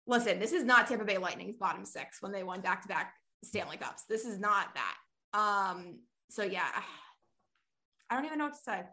listen, 0.07 0.39
this 0.39 0.53
is 0.53 0.63
not 0.63 0.87
Tampa 0.87 1.05
Bay 1.05 1.17
Lightning's 1.17 1.57
bottom 1.57 1.85
six 1.85 2.21
when 2.21 2.31
they 2.31 2.43
won 2.43 2.61
back 2.61 2.81
to 2.83 2.87
back 2.87 3.13
Stanley 3.43 3.77
Cups. 3.77 4.03
This 4.07 4.25
is 4.25 4.39
not 4.39 4.73
that. 4.75 4.95
Um, 5.35 5.99
so 6.29 6.43
yeah, 6.43 6.67
I 8.09 8.15
don't 8.15 8.25
even 8.25 8.37
know 8.37 8.45
what 8.45 8.53
to 8.53 8.59
say. 8.59 8.83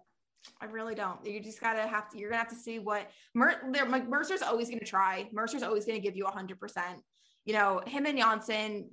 I 0.60 0.64
really 0.64 0.96
don't. 0.96 1.24
You 1.24 1.40
just 1.40 1.60
gotta 1.60 1.86
have 1.86 2.10
to. 2.10 2.18
You're 2.18 2.30
gonna 2.30 2.42
have 2.42 2.50
to 2.50 2.56
see 2.56 2.80
what 2.80 3.08
Mer- 3.34 3.62
Mercer's 4.08 4.42
always 4.42 4.68
gonna 4.68 4.80
try. 4.80 5.28
Mercer's 5.32 5.62
always 5.62 5.86
gonna 5.86 6.00
give 6.00 6.16
you 6.16 6.26
hundred 6.26 6.58
percent. 6.58 7.00
You 7.44 7.54
know, 7.54 7.80
him 7.86 8.06
and 8.06 8.18
Johnsson, 8.18 8.90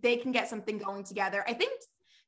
they 0.00 0.16
can 0.16 0.30
get 0.30 0.48
something 0.48 0.78
going 0.78 1.02
together. 1.02 1.44
I 1.48 1.54
think 1.54 1.72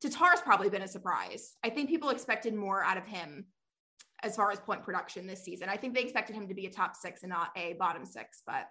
Tatar's 0.02 0.40
probably 0.40 0.70
been 0.70 0.82
a 0.82 0.88
surprise. 0.88 1.54
I 1.62 1.70
think 1.70 1.88
people 1.88 2.10
expected 2.10 2.54
more 2.54 2.82
out 2.82 2.96
of 2.96 3.06
him 3.06 3.46
as 4.22 4.34
far 4.34 4.50
as 4.50 4.58
point 4.58 4.82
production 4.82 5.26
this 5.26 5.44
season. 5.44 5.68
I 5.68 5.76
think 5.76 5.94
they 5.94 6.02
expected 6.02 6.34
him 6.34 6.48
to 6.48 6.54
be 6.54 6.66
a 6.66 6.70
top 6.70 6.96
six 6.96 7.22
and 7.22 7.30
not 7.30 7.50
a 7.56 7.74
bottom 7.74 8.04
six, 8.04 8.42
but 8.44 8.66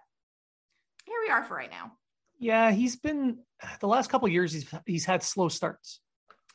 here 1.06 1.16
we 1.26 1.30
are 1.30 1.44
for 1.44 1.54
right 1.54 1.70
now. 1.70 1.92
Yeah, 2.38 2.70
he's 2.70 2.96
been 2.96 3.38
the 3.80 3.88
last 3.88 4.10
couple 4.10 4.26
of 4.26 4.32
years. 4.32 4.52
He's 4.52 4.72
he's 4.86 5.04
had 5.04 5.22
slow 5.22 5.48
starts. 5.48 6.00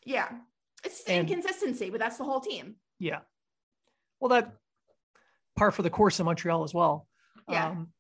Yeah. 0.06 0.30
It's 0.84 1.04
And- 1.08 1.30
inconsistency, 1.30 1.90
but 1.90 2.00
that's 2.00 2.18
the 2.18 2.24
whole 2.24 2.40
team. 2.42 2.76
Yeah, 3.00 3.20
well, 4.20 4.30
that 4.30 4.54
par 5.58 5.72
for 5.72 5.82
the 5.82 5.90
course 5.90 6.20
in 6.20 6.26
Montreal 6.26 6.64
as 6.64 6.74
well. 6.74 7.08
Yeah. 7.50 7.70
Um, 7.70 7.92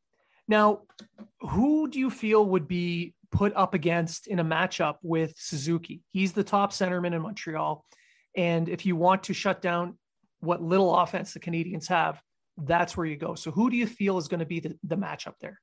now, 0.47 0.81
who 1.41 1.89
do 1.89 1.99
you 1.99 2.09
feel 2.09 2.45
would 2.45 2.67
be 2.67 3.13
put 3.31 3.53
up 3.55 3.73
against 3.73 4.27
in 4.27 4.39
a 4.39 4.45
matchup 4.45 4.95
with 5.01 5.33
Suzuki? 5.37 6.03
He's 6.11 6.33
the 6.33 6.43
top 6.43 6.71
centerman 6.71 7.13
in 7.13 7.21
Montreal, 7.21 7.85
and 8.35 8.69
if 8.69 8.85
you 8.85 8.95
want 8.95 9.23
to 9.23 9.33
shut 9.33 9.61
down 9.61 9.97
what 10.39 10.61
little 10.61 10.95
offense 10.95 11.33
the 11.33 11.39
Canadiens 11.39 11.87
have, 11.87 12.21
that's 12.57 12.95
where 12.95 13.05
you 13.05 13.15
go. 13.17 13.35
So, 13.35 13.51
who 13.51 13.69
do 13.69 13.75
you 13.75 13.87
feel 13.87 14.17
is 14.17 14.27
going 14.27 14.39
to 14.41 14.45
be 14.45 14.59
the, 14.59 14.77
the 14.83 14.97
matchup 14.97 15.33
there? 15.41 15.59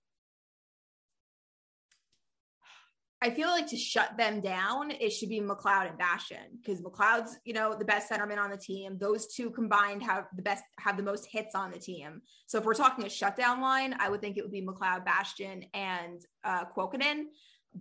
I 3.23 3.31
feel 3.31 3.49
like 3.49 3.67
to 3.69 3.77
shut 3.77 4.17
them 4.17 4.41
down, 4.41 4.91
it 4.93 5.11
should 5.11 5.29
be 5.29 5.41
McLeod 5.41 5.91
and 5.91 5.99
Bastian 5.99 6.39
because 6.57 6.81
McLeod's, 6.81 7.37
you 7.45 7.53
know, 7.53 7.77
the 7.79 7.85
best 7.85 8.11
centerman 8.11 8.39
on 8.39 8.49
the 8.49 8.57
team. 8.57 8.97
Those 8.99 9.27
two 9.27 9.51
combined 9.51 10.03
have 10.03 10.27
the 10.35 10.43
best, 10.43 10.65
have 10.79 10.97
the 10.97 11.03
most 11.03 11.27
hits 11.31 11.55
on 11.55 11.71
the 11.71 11.79
team. 11.79 12.23
So 12.47 12.57
if 12.59 12.65
we're 12.65 12.73
talking 12.73 13.05
a 13.05 13.11
shutdown 13.11 13.61
line, 13.61 13.95
I 13.99 14.09
would 14.09 14.23
think 14.23 14.39
it 14.39 14.43
would 14.43 14.53
be 14.53 14.63
McLeod, 14.63 15.05
Bastian, 15.05 15.65
and 15.75 16.23
uh, 16.45 16.65
Kuokkanen. 16.75 17.25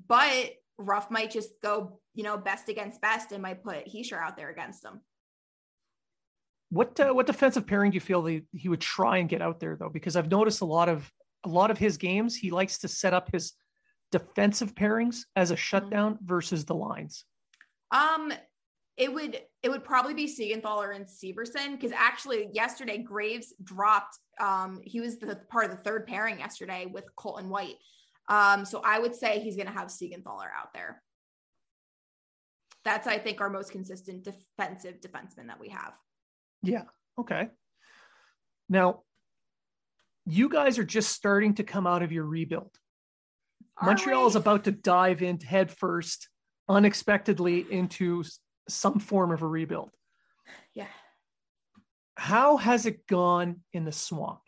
But 0.07 0.51
Ruff 0.77 1.09
might 1.09 1.31
just 1.31 1.51
go, 1.63 2.01
you 2.13 2.23
know, 2.23 2.37
best 2.37 2.67
against 2.67 2.99
best 2.99 3.31
and 3.31 3.41
might 3.41 3.63
put 3.63 3.87
Hischier 3.87 4.21
out 4.21 4.35
there 4.35 4.49
against 4.49 4.83
them. 4.83 4.99
What 6.69 6.99
uh, 6.99 7.13
what 7.13 7.27
defensive 7.27 7.65
pairing 7.65 7.91
do 7.91 7.95
you 7.95 8.01
feel 8.01 8.25
he, 8.25 8.43
he 8.51 8.67
would 8.67 8.81
try 8.81 9.17
and 9.17 9.29
get 9.29 9.41
out 9.41 9.61
there 9.61 9.77
though? 9.77 9.89
Because 9.89 10.17
I've 10.17 10.29
noticed 10.29 10.61
a 10.61 10.65
lot 10.65 10.89
of 10.89 11.09
a 11.45 11.49
lot 11.49 11.71
of 11.71 11.77
his 11.77 11.95
games, 11.97 12.35
he 12.35 12.51
likes 12.51 12.79
to 12.79 12.89
set 12.89 13.13
up 13.13 13.31
his 13.31 13.53
defensive 14.11 14.75
pairings 14.75 15.21
as 15.35 15.51
a 15.51 15.53
mm-hmm. 15.53 15.59
shutdown 15.59 16.17
versus 16.23 16.65
the 16.65 16.75
lines. 16.75 17.25
Um, 17.91 18.31
it 18.97 19.13
would 19.13 19.39
it 19.63 19.69
would 19.69 19.83
probably 19.83 20.13
be 20.13 20.25
Siegenthaler 20.25 20.95
and 20.95 21.05
Severson 21.05 21.71
because 21.71 21.91
actually 21.93 22.49
yesterday 22.51 22.97
Graves 22.97 23.53
dropped. 23.63 24.19
Um, 24.39 24.81
he 24.83 24.99
was 24.99 25.17
the 25.17 25.39
part 25.49 25.65
of 25.65 25.71
the 25.71 25.77
third 25.77 26.05
pairing 26.05 26.39
yesterday 26.39 26.85
with 26.91 27.05
Colton 27.15 27.49
White. 27.49 27.75
Um, 28.27 28.65
so 28.65 28.81
I 28.83 28.99
would 28.99 29.15
say 29.15 29.39
he's 29.39 29.55
going 29.55 29.67
to 29.67 29.73
have 29.73 29.87
Siegenthaler 29.87 30.49
out 30.55 30.73
there. 30.73 31.01
That's 32.85 33.07
I 33.07 33.17
think 33.17 33.41
our 33.41 33.49
most 33.49 33.71
consistent 33.71 34.23
defensive 34.23 34.99
defenseman 35.01 35.47
that 35.47 35.59
we 35.59 35.69
have. 35.69 35.93
Yeah. 36.61 36.83
Okay. 37.17 37.49
Now, 38.67 39.03
you 40.25 40.49
guys 40.49 40.77
are 40.77 40.85
just 40.85 41.11
starting 41.11 41.55
to 41.55 41.63
come 41.63 41.87
out 41.87 42.03
of 42.03 42.11
your 42.11 42.25
rebuild. 42.25 42.71
Are 43.81 43.87
Montreal 43.87 44.23
we? 44.23 44.27
is 44.27 44.35
about 44.35 44.65
to 44.65 44.71
dive 44.71 45.21
in 45.21 45.39
headfirst, 45.39 46.27
unexpectedly 46.67 47.65
into 47.69 48.23
some 48.67 48.99
form 48.99 49.31
of 49.31 49.41
a 49.41 49.47
rebuild. 49.47 49.91
Yeah. 50.73 50.87
How 52.15 52.57
has 52.57 52.85
it 52.85 53.07
gone 53.07 53.61
in 53.73 53.85
the 53.85 53.91
swamp? 53.91 54.41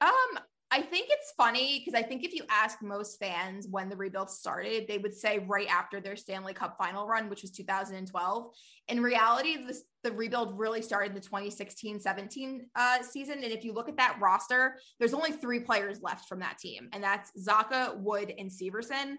Um, 0.00 0.38
I 0.70 0.80
think 0.80 1.08
it's 1.10 1.32
funny 1.36 1.78
because 1.78 1.94
I 1.94 2.02
think 2.02 2.24
if 2.24 2.32
you 2.32 2.44
ask 2.48 2.80
most 2.82 3.18
fans 3.18 3.66
when 3.68 3.88
the 3.88 3.96
rebuild 3.96 4.30
started, 4.30 4.88
they 4.88 4.98
would 4.98 5.14
say 5.14 5.40
right 5.40 5.68
after 5.68 6.00
their 6.00 6.16
Stanley 6.16 6.54
Cup 6.54 6.76
final 6.78 7.06
run, 7.06 7.28
which 7.28 7.42
was 7.42 7.50
2012. 7.50 8.54
In 8.88 9.02
reality, 9.02 9.58
this, 9.66 9.82
the 10.02 10.12
rebuild 10.12 10.58
really 10.58 10.82
started 10.82 11.14
the 11.14 11.20
2016 11.20 12.00
17 12.00 12.66
uh, 12.74 13.02
season. 13.02 13.42
And 13.42 13.52
if 13.52 13.64
you 13.64 13.72
look 13.72 13.88
at 13.88 13.96
that 13.96 14.18
roster, 14.20 14.76
there's 14.98 15.14
only 15.14 15.32
three 15.32 15.60
players 15.60 16.02
left 16.02 16.28
from 16.28 16.40
that 16.40 16.58
team, 16.58 16.88
and 16.92 17.02
that's 17.02 17.30
Zacha, 17.38 17.96
Wood, 17.98 18.32
and 18.36 18.50
Severson. 18.50 19.16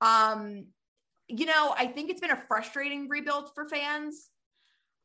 Um, 0.00 0.66
you 1.28 1.46
know, 1.46 1.74
I 1.76 1.86
think 1.86 2.10
it's 2.10 2.20
been 2.20 2.30
a 2.30 2.44
frustrating 2.48 3.08
rebuild 3.08 3.50
for 3.54 3.68
fans. 3.68 4.30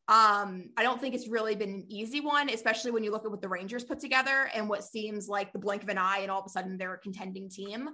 Um, 0.08 0.72
I 0.76 0.82
don't 0.82 1.00
think 1.00 1.14
it's 1.14 1.28
really 1.28 1.56
been 1.56 1.70
an 1.70 1.86
easy 1.88 2.20
one, 2.20 2.50
especially 2.50 2.90
when 2.92 3.04
you 3.04 3.12
look 3.12 3.26
at 3.26 3.32
what 3.32 3.42
the 3.42 3.48
Rangers 3.48 3.84
put 3.84 4.00
together 4.00 4.50
and 4.56 4.68
what 4.68 4.84
seems 4.84 5.28
like 5.30 5.54
the 5.54 5.60
blink 5.60 5.84
of 5.84 5.90
an 5.90 5.98
eye, 5.98 6.20
and 6.22 6.32
all 6.32 6.40
of 6.40 6.46
a 6.46 6.50
sudden 6.50 6.78
they're 6.78 6.96
a 6.96 7.00
contending 7.00 7.50
team. 7.50 7.90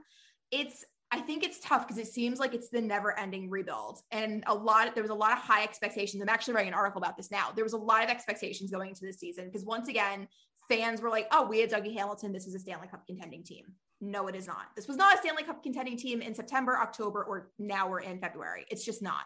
It's 0.50 0.86
I 1.16 1.22
think 1.22 1.44
it's 1.44 1.60
tough 1.62 1.88
because 1.88 1.98
it 1.98 2.08
seems 2.08 2.40
like 2.40 2.54
it's 2.54 2.70
the 2.70 2.82
never-ending 2.82 3.50
rebuild, 3.50 4.02
and 4.12 4.44
a 4.48 4.54
lot. 4.54 4.94
There 4.94 5.04
was 5.04 5.12
a 5.12 5.16
lot 5.16 5.32
of 5.32 5.38
high 5.38 5.64
expectations. 5.64 6.22
I'm 6.22 6.28
actually 6.28 6.56
writing 6.56 6.74
an 6.74 6.74
article 6.74 7.02
about 7.02 7.16
this 7.16 7.32
now. 7.32 7.52
There 7.56 7.64
was 7.64 7.74
a 7.74 7.78
lot 7.78 8.04
of 8.04 8.10
expectations 8.10 8.70
going 8.70 8.90
into 8.90 9.06
this 9.06 9.18
season 9.18 9.46
because 9.46 9.64
once 9.64 9.88
again, 9.88 10.28
fans 10.70 11.02
were 11.02 11.10
like, 11.10 11.28
"Oh, 11.32 11.48
we 11.48 11.60
had 11.60 11.72
Dougie 11.72 11.96
Hamilton. 11.96 12.34
This 12.34 12.48
is 12.48 12.56
a 12.56 12.60
Stanley 12.60 12.88
Cup 12.88 13.06
contending 13.08 13.44
team." 13.44 13.66
No, 14.02 14.28
it 14.28 14.36
is 14.36 14.46
not. 14.46 14.68
This 14.76 14.90
was 14.90 14.98
not 14.98 15.16
a 15.16 15.18
Stanley 15.20 15.44
Cup 15.44 15.64
contending 15.64 15.98
team 15.98 16.22
in 16.22 16.36
September, 16.36 16.78
October, 16.78 17.24
or 17.24 17.52
now 17.58 17.90
we're 17.90 18.02
in 18.02 18.20
February. 18.20 18.66
It's 18.70 18.84
just 18.84 19.02
not. 19.02 19.24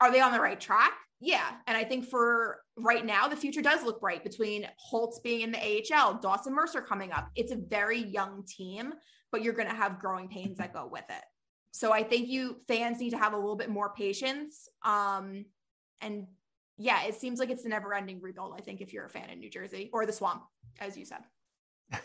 Are 0.00 0.10
they 0.10 0.20
on 0.20 0.32
the 0.32 0.40
right 0.40 0.60
track? 0.60 0.94
Yeah. 1.20 1.48
And 1.68 1.76
I 1.76 1.84
think 1.84 2.08
for 2.08 2.58
right 2.76 3.06
now, 3.06 3.28
the 3.28 3.36
future 3.36 3.62
does 3.62 3.84
look 3.84 4.00
bright 4.00 4.24
between 4.24 4.68
Holtz 4.76 5.20
being 5.20 5.42
in 5.42 5.52
the 5.52 5.58
AHL, 5.94 6.14
Dawson 6.14 6.52
Mercer 6.52 6.82
coming 6.82 7.12
up. 7.12 7.28
It's 7.36 7.52
a 7.52 7.56
very 7.56 8.00
young 8.00 8.42
team, 8.44 8.92
but 9.32 9.42
you're 9.42 9.54
going 9.54 9.68
to 9.68 9.74
have 9.74 9.98
growing 9.98 10.28
pains 10.28 10.58
that 10.58 10.72
go 10.72 10.86
with 10.86 11.04
it. 11.08 11.24
So 11.72 11.92
I 11.92 12.02
think 12.04 12.28
you 12.28 12.58
fans 12.68 13.00
need 13.00 13.10
to 13.10 13.18
have 13.18 13.32
a 13.32 13.36
little 13.36 13.56
bit 13.56 13.70
more 13.70 13.94
patience. 13.94 14.68
Um, 14.84 15.46
and 16.02 16.26
yeah, 16.76 17.04
it 17.04 17.14
seems 17.14 17.40
like 17.40 17.50
it's 17.50 17.64
a 17.64 17.68
never 17.68 17.94
ending 17.94 18.20
rebuild, 18.20 18.54
I 18.56 18.60
think, 18.60 18.80
if 18.80 18.92
you're 18.92 19.06
a 19.06 19.10
fan 19.10 19.30
in 19.30 19.40
New 19.40 19.50
Jersey 19.50 19.88
or 19.92 20.04
the 20.04 20.12
swamp, 20.12 20.42
as 20.80 20.96
you 20.96 21.06
said. 21.06 21.22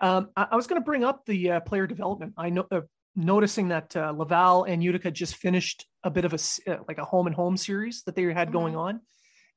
um, 0.00 0.28
I, 0.36 0.48
I, 0.52 0.56
was 0.56 0.66
going 0.66 0.80
to 0.80 0.84
bring 0.84 1.04
up 1.04 1.24
the 1.26 1.52
uh, 1.52 1.60
player 1.60 1.86
development. 1.86 2.34
I 2.36 2.50
know 2.50 2.66
uh, 2.70 2.82
noticing 3.16 3.68
that 3.68 3.94
uh, 3.96 4.12
Laval 4.16 4.64
and 4.64 4.82
Utica 4.82 5.10
just 5.10 5.36
finished 5.36 5.86
a 6.02 6.10
bit 6.10 6.24
of 6.24 6.32
a 6.32 6.70
uh, 6.70 6.78
like 6.88 6.98
a 6.98 7.04
home 7.04 7.26
and 7.26 7.36
home 7.36 7.56
series 7.56 8.02
that 8.04 8.16
they 8.16 8.22
had 8.24 8.48
mm-hmm. 8.48 8.52
going 8.52 8.76
on, 8.76 9.00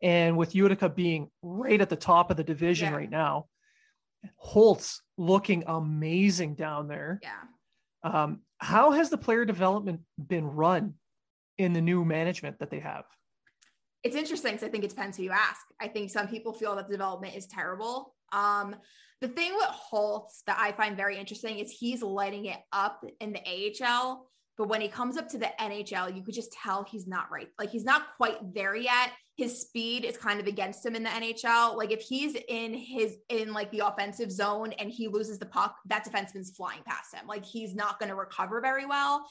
and 0.02 0.38
with 0.38 0.56
Utica 0.56 0.90
being 0.90 1.30
right 1.42 1.80
at 1.80 1.90
the 1.90 1.96
top 1.96 2.30
of 2.30 2.38
the 2.38 2.44
division 2.44 2.92
yeah. 2.92 2.98
right 2.98 3.10
now, 3.10 3.46
Holtz 4.36 5.02
looking 5.18 5.64
amazing 5.68 6.56
down 6.56 6.88
there. 6.88 7.20
Yeah. 7.24 7.42
Um, 8.04 8.42
how 8.60 8.92
has 8.92 9.10
the 9.10 9.18
player 9.18 9.46
development 9.46 10.02
been 10.18 10.46
run 10.46 10.96
in 11.58 11.74
the 11.74 11.82
new 11.82 12.06
management 12.06 12.60
that 12.60 12.70
they 12.70 12.80
have? 12.80 13.06
It's 14.04 14.16
interesting 14.16 14.54
because 14.54 14.68
I 14.68 14.72
think 14.72 14.84
it 14.84 14.90
depends 14.90 15.18
who 15.18 15.24
you 15.24 15.32
ask. 15.32 15.62
I 15.82 15.88
think 15.88 16.10
some 16.10 16.28
people 16.28 16.54
feel 16.54 16.76
that 16.76 16.88
the 16.88 16.94
development 16.94 17.36
is 17.36 17.48
terrible. 17.48 18.14
Um, 18.32 18.76
the 19.22 19.28
thing 19.28 19.54
with 19.56 19.66
Holtz 19.66 20.44
that 20.46 20.58
I 20.60 20.72
find 20.72 20.96
very 20.96 21.18
interesting 21.18 21.60
is 21.60 21.72
he's 21.72 22.04
lighting 22.04 22.46
it 22.46 22.60
up 22.72 23.04
in 23.20 23.34
the 23.34 23.42
AHL, 23.84 24.30
but 24.58 24.68
when 24.70 24.82
he 24.82 24.88
comes 24.88 25.18
up 25.18 25.30
to 25.30 25.38
the 25.38 25.50
NHL, 25.60 26.16
you 26.16 26.24
could 26.24 26.34
just 26.34 26.52
tell 26.52 26.84
he's 26.84 27.08
not 27.08 27.32
right. 27.32 27.48
Like 27.60 27.70
he's 27.70 27.84
not 27.84 28.16
quite 28.18 28.54
there 28.54 28.76
yet. 28.76 29.12
His 29.36 29.62
speed 29.62 30.04
is 30.04 30.18
kind 30.18 30.40
of 30.40 30.48
against 30.48 30.84
him 30.84 30.96
in 30.96 31.04
the 31.04 31.10
NHL. 31.10 31.78
Like 31.78 31.92
if 31.92 32.02
he's 32.02 32.36
in 32.48 32.74
his 32.74 33.18
in 33.30 33.54
like 33.54 33.70
the 33.72 33.84
offensive 33.86 34.32
zone 34.32 34.74
and 34.74 34.90
he 34.90 35.08
loses 35.08 35.38
the 35.38 35.46
puck, 35.46 35.76
that 35.86 36.06
defenseman's 36.06 36.56
flying 36.56 36.82
past 36.86 37.14
him. 37.14 37.28
Like 37.28 37.46
he's 37.46 37.76
not 37.76 38.00
going 38.00 38.10
to 38.10 38.16
recover 38.16 38.62
very 38.62 38.86
well. 38.86 39.28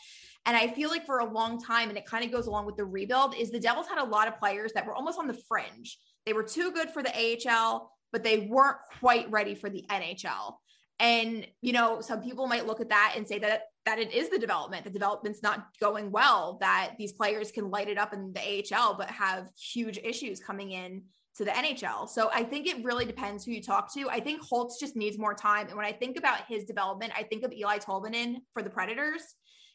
And 0.46 0.56
I 0.56 0.68
feel 0.68 0.90
like 0.90 1.06
for 1.06 1.18
a 1.18 1.32
long 1.32 1.60
time, 1.60 1.88
and 1.88 1.98
it 1.98 2.06
kind 2.06 2.24
of 2.24 2.30
goes 2.30 2.46
along 2.46 2.66
with 2.66 2.76
the 2.76 2.84
rebuild, 2.84 3.34
is 3.34 3.50
the 3.50 3.58
Devils 3.58 3.88
had 3.88 3.98
a 3.98 4.04
lot 4.04 4.28
of 4.28 4.38
players 4.38 4.72
that 4.74 4.86
were 4.86 4.94
almost 4.94 5.18
on 5.18 5.26
the 5.26 5.38
fringe. 5.48 5.98
They 6.24 6.32
were 6.32 6.44
too 6.44 6.70
good 6.70 6.90
for 6.90 7.02
the 7.02 7.12
AHL 7.48 7.90
but 8.12 8.22
they 8.22 8.38
weren't 8.38 8.78
quite 9.00 9.30
ready 9.30 9.54
for 9.54 9.68
the 9.68 9.84
NHL. 9.90 10.54
And 10.98 11.46
you 11.60 11.72
know, 11.72 12.00
some 12.00 12.22
people 12.22 12.46
might 12.46 12.66
look 12.66 12.80
at 12.80 12.88
that 12.88 13.14
and 13.16 13.28
say 13.28 13.38
that 13.40 13.64
that 13.86 13.98
it 14.00 14.12
is 14.12 14.28
the 14.28 14.38
development. 14.38 14.84
The 14.84 14.90
development's 14.90 15.42
not 15.42 15.68
going 15.80 16.10
well. 16.10 16.58
That 16.60 16.94
these 16.98 17.12
players 17.12 17.50
can 17.50 17.70
light 17.70 17.88
it 17.88 17.96
up 17.96 18.12
in 18.12 18.32
the 18.32 18.40
AHL, 18.74 18.94
but 18.94 19.08
have 19.08 19.48
huge 19.58 19.98
issues 19.98 20.40
coming 20.40 20.72
in 20.72 21.02
to 21.36 21.44
the 21.44 21.52
NHL. 21.52 22.08
So 22.08 22.30
I 22.34 22.42
think 22.42 22.66
it 22.66 22.84
really 22.84 23.04
depends 23.04 23.44
who 23.44 23.52
you 23.52 23.62
talk 23.62 23.92
to. 23.94 24.08
I 24.10 24.20
think 24.20 24.42
Holtz 24.42 24.80
just 24.80 24.96
needs 24.96 25.18
more 25.18 25.34
time. 25.34 25.68
And 25.68 25.76
when 25.76 25.86
I 25.86 25.92
think 25.92 26.18
about 26.18 26.40
his 26.48 26.64
development, 26.64 27.12
I 27.16 27.22
think 27.22 27.44
of 27.44 27.52
Eeli 27.52 27.82
Tolvanen 27.82 28.36
for 28.52 28.62
the 28.62 28.70
Predators 28.70 29.22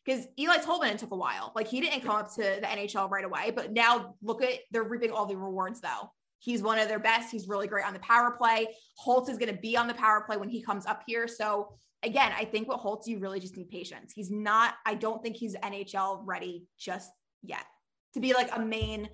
because 0.04 0.26
Eeli 0.39 0.58
Tolvanen 0.58 0.97
took 0.97 1.12
a 1.12 1.15
while. 1.15 1.54
Like 1.56 1.67
he 1.67 1.80
didn't 1.80 2.02
come 2.02 2.15
up 2.15 2.34
to 2.36 2.41
the 2.41 2.67
NHL 2.67 3.10
right 3.10 3.26
away, 3.26 3.52
but 3.56 3.71
now 3.71 4.15
look 4.21 4.43
at 4.43 4.60
they're 4.71 4.84
reaping 4.84 5.12
all 5.12 5.26
the 5.26 5.38
rewards 5.38 5.80
though. 5.80 6.12
He's 6.39 6.63
one 6.63 6.80
of 6.80 6.88
their 6.88 7.00
best. 7.00 7.32
He's 7.32 7.47
really 7.47 7.67
great 7.67 7.86
on 7.86 7.93
the 7.93 8.00
power 8.00 8.32
play. 8.32 8.67
Holtz 8.97 9.30
is 9.30 9.38
going 9.38 9.54
to 9.54 9.62
be 9.62 9.78
on 9.78 9.88
the 9.88 9.93
power 9.93 10.24
play 10.26 10.38
when 10.38 10.50
he 10.50 10.62
comes 10.62 10.88
up 10.88 11.04
here. 11.06 11.28
So 11.28 11.78
again, 12.03 12.31
I 12.37 12.45
think 12.45 12.67
what 12.67 12.79
Holtz, 12.79 13.07
you 13.07 13.19
really 13.19 13.39
just 13.39 13.55
need 13.57 13.69
patience. 13.69 14.11
He's 14.15 14.31
not, 14.31 14.75
I 14.85 14.95
don't 14.95 15.21
think 15.21 15.35
he's 15.35 15.55
NHL 15.55 16.21
ready 16.25 16.65
just 16.79 17.11
yet 17.43 17.65
to 18.13 18.19
be 18.19 18.33
like 18.33 18.55
a 18.55 18.59
main, 18.59 19.09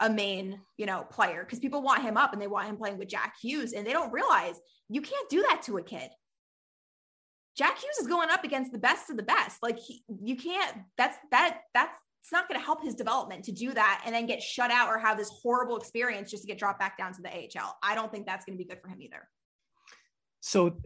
a 0.00 0.08
main, 0.08 0.60
you 0.76 0.86
know, 0.86 1.02
player 1.10 1.44
because 1.44 1.58
people 1.58 1.82
want 1.82 2.02
him 2.02 2.16
up 2.16 2.32
and 2.32 2.40
they 2.40 2.46
want 2.46 2.68
him 2.68 2.76
playing 2.76 2.98
with 2.98 3.08
Jack 3.08 3.34
Hughes 3.40 3.72
and 3.72 3.86
they 3.86 3.92
don't 3.92 4.12
realize 4.12 4.58
you 4.88 5.02
can't 5.02 5.28
do 5.28 5.42
that 5.42 5.62
to 5.62 5.76
a 5.76 5.82
kid. 5.82 6.10
Jack 7.56 7.78
Hughes 7.78 7.98
is 8.00 8.06
going 8.06 8.30
up 8.30 8.44
against 8.44 8.72
the 8.72 8.78
best 8.78 9.10
of 9.10 9.16
the 9.16 9.22
best. 9.22 9.58
Like 9.62 9.78
he, 9.78 10.02
you 10.22 10.36
can't, 10.36 10.78
that's, 10.96 11.18
that, 11.30 11.60
that's, 11.74 11.96
it's 12.22 12.32
not 12.32 12.48
going 12.48 12.60
to 12.60 12.64
help 12.64 12.82
his 12.82 12.94
development 12.94 13.44
to 13.44 13.52
do 13.52 13.72
that 13.72 14.02
and 14.04 14.14
then 14.14 14.26
get 14.26 14.42
shut 14.42 14.70
out 14.70 14.88
or 14.88 14.98
have 14.98 15.16
this 15.16 15.30
horrible 15.42 15.76
experience 15.76 16.30
just 16.30 16.42
to 16.42 16.46
get 16.46 16.58
dropped 16.58 16.78
back 16.78 16.98
down 16.98 17.12
to 17.14 17.22
the 17.22 17.30
AHL. 17.30 17.76
I 17.82 17.94
don't 17.94 18.12
think 18.12 18.26
that's 18.26 18.44
going 18.44 18.56
to 18.56 18.62
be 18.62 18.68
good 18.68 18.80
for 18.80 18.88
him 18.88 19.00
either. 19.00 19.26
So 20.40 20.76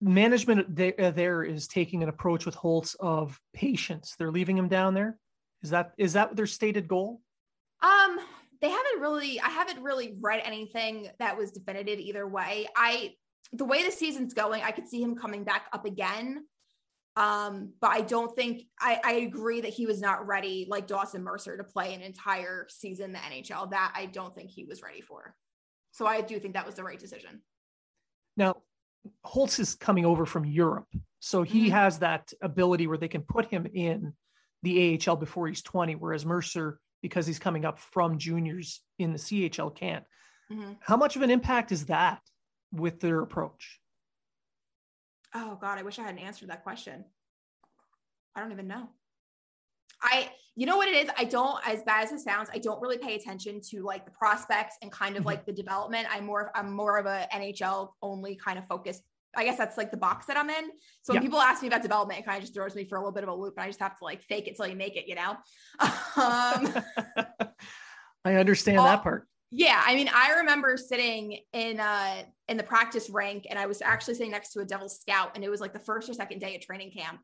management 0.00 0.74
there, 0.74 0.94
uh, 0.98 1.10
there 1.10 1.42
is 1.42 1.66
taking 1.66 2.02
an 2.02 2.08
approach 2.08 2.46
with 2.46 2.54
Holtz 2.54 2.94
of 3.00 3.40
patience. 3.52 4.14
They're 4.18 4.30
leaving 4.30 4.56
him 4.56 4.68
down 4.68 4.94
there. 4.94 5.18
Is 5.62 5.70
that 5.70 5.92
is 5.98 6.12
that 6.12 6.36
their 6.36 6.46
stated 6.46 6.86
goal? 6.86 7.20
Um, 7.82 8.18
they 8.60 8.70
haven't 8.70 9.00
really. 9.00 9.40
I 9.40 9.48
haven't 9.48 9.82
really 9.82 10.16
read 10.20 10.42
anything 10.44 11.08
that 11.18 11.36
was 11.36 11.50
definitive 11.50 11.98
either 11.98 12.26
way. 12.26 12.68
I 12.76 13.14
the 13.52 13.64
way 13.64 13.82
the 13.82 13.90
season's 13.90 14.34
going, 14.34 14.62
I 14.62 14.72
could 14.72 14.88
see 14.88 15.02
him 15.02 15.16
coming 15.16 15.44
back 15.44 15.66
up 15.72 15.84
again. 15.84 16.44
Um, 17.16 17.72
but 17.80 17.90
I 17.90 18.02
don't 18.02 18.34
think 18.36 18.62
I, 18.80 19.00
I 19.02 19.12
agree 19.12 19.60
that 19.62 19.72
he 19.72 19.86
was 19.86 20.00
not 20.00 20.26
ready, 20.28 20.66
like 20.70 20.86
Dawson 20.86 21.24
Mercer, 21.24 21.56
to 21.56 21.64
play 21.64 21.94
an 21.94 22.02
entire 22.02 22.66
season 22.68 23.06
in 23.06 23.12
the 23.12 23.18
NHL. 23.18 23.70
That 23.70 23.92
I 23.96 24.06
don't 24.06 24.34
think 24.34 24.50
he 24.50 24.64
was 24.64 24.82
ready 24.82 25.00
for. 25.00 25.34
So 25.90 26.06
I 26.06 26.20
do 26.20 26.38
think 26.38 26.54
that 26.54 26.66
was 26.66 26.76
the 26.76 26.84
right 26.84 26.98
decision. 26.98 27.42
Now, 28.36 28.58
Holtz 29.24 29.58
is 29.58 29.74
coming 29.74 30.04
over 30.04 30.26
from 30.26 30.44
Europe. 30.44 30.88
So 31.20 31.42
he 31.42 31.68
Mhm. 31.68 31.72
has 31.72 31.98
that 31.98 32.32
ability 32.40 32.86
where 32.86 32.98
they 32.98 33.08
can 33.08 33.22
put 33.22 33.46
him 33.46 33.66
in 33.66 34.16
the 34.62 34.78
AHL 34.78 35.16
before 35.16 35.48
he's 35.48 35.62
20, 35.62 35.94
whereas 35.96 36.26
Mercer, 36.26 36.80
because 37.02 37.26
he's 37.26 37.38
coming 37.38 37.64
up 37.64 37.78
from 37.78 38.18
juniors 38.18 38.82
in 38.98 39.12
the 39.12 39.18
CHL, 39.18 39.70
can't. 39.70 40.04
Mhm. 40.50 40.78
How 40.80 40.96
much 40.96 41.16
of 41.16 41.22
an 41.22 41.30
impact 41.30 41.72
is 41.72 41.86
that 41.86 42.22
with 42.72 43.00
their 43.00 43.20
approach? 43.20 43.80
Oh 45.34 45.56
God, 45.56 45.78
I 45.78 45.82
wish 45.82 45.98
I 45.98 46.02
hadn't 46.02 46.20
answered 46.20 46.48
that 46.50 46.62
question. 46.62 47.04
I 48.34 48.40
don't 48.40 48.52
even 48.52 48.68
know. 48.68 48.88
I, 50.02 50.30
you 50.56 50.66
know 50.66 50.76
what 50.76 50.88
it 50.88 50.94
is? 50.96 51.10
I 51.16 51.24
don't, 51.24 51.58
as 51.66 51.82
bad 51.82 52.04
as 52.04 52.12
it 52.12 52.20
sounds, 52.20 52.48
I 52.52 52.58
don't 52.58 52.80
really 52.80 52.98
pay 52.98 53.14
attention 53.14 53.60
to 53.70 53.82
like 53.82 54.04
the 54.04 54.10
prospects 54.10 54.76
and 54.82 54.90
kind 54.90 55.16
of 55.16 55.22
Mhm. 55.22 55.26
like 55.26 55.46
the 55.46 55.52
development. 55.52 56.06
I'm 56.10 56.24
more, 56.26 56.50
I'm 56.54 56.72
more 56.72 56.98
of 56.98 57.06
a 57.06 57.26
NHL 57.32 57.94
only 58.02 58.36
kind 58.36 58.58
of 58.58 58.66
focused. 58.66 59.02
I 59.36 59.44
guess 59.44 59.58
that's 59.58 59.76
like 59.76 59.90
the 59.90 59.96
box 59.96 60.26
that 60.26 60.36
I'm 60.36 60.50
in. 60.50 60.70
So 61.02 61.12
when 61.12 61.16
Yeah. 61.16 61.26
people 61.26 61.38
ask 61.40 61.62
me 61.62 61.68
about 61.68 61.82
development, 61.82 62.20
it 62.20 62.24
kind 62.24 62.38
of 62.38 62.42
just 62.42 62.54
throws 62.54 62.74
me 62.74 62.84
for 62.84 62.96
a 62.96 63.00
little 63.00 63.12
bit 63.12 63.22
of 63.22 63.28
a 63.28 63.34
loop, 63.34 63.54
and 63.56 63.64
I 63.64 63.66
just 63.68 63.78
have 63.80 63.96
to 63.98 64.04
like 64.04 64.22
fake 64.22 64.48
it 64.48 64.56
till 64.56 64.66
you 64.66 64.74
make 64.76 64.96
it, 64.96 65.06
you 65.06 65.14
know. 65.14 65.36
um, 66.16 66.74
I 68.24 68.34
understand 68.34 68.78
that 68.78 69.02
part. 69.02 69.28
Yeah, 69.50 69.80
I 69.84 69.94
mean, 69.94 70.10
I 70.12 70.34
remember 70.38 70.76
sitting 70.76 71.38
in 71.52 71.80
uh 71.80 72.22
in 72.48 72.56
the 72.56 72.62
practice 72.62 73.08
rank, 73.10 73.46
and 73.48 73.58
I 73.58 73.66
was 73.66 73.80
actually 73.80 74.14
sitting 74.14 74.30
next 74.32 74.52
to 74.54 74.60
a 74.60 74.64
Devil 74.64 74.88
Scout, 74.88 75.32
and 75.34 75.44
it 75.44 75.48
was 75.50 75.60
like 75.60 75.72
the 75.72 75.78
first 75.78 76.08
or 76.10 76.14
second 76.14 76.40
day 76.40 76.56
of 76.56 76.62
training 76.62 76.90
camp, 76.90 77.20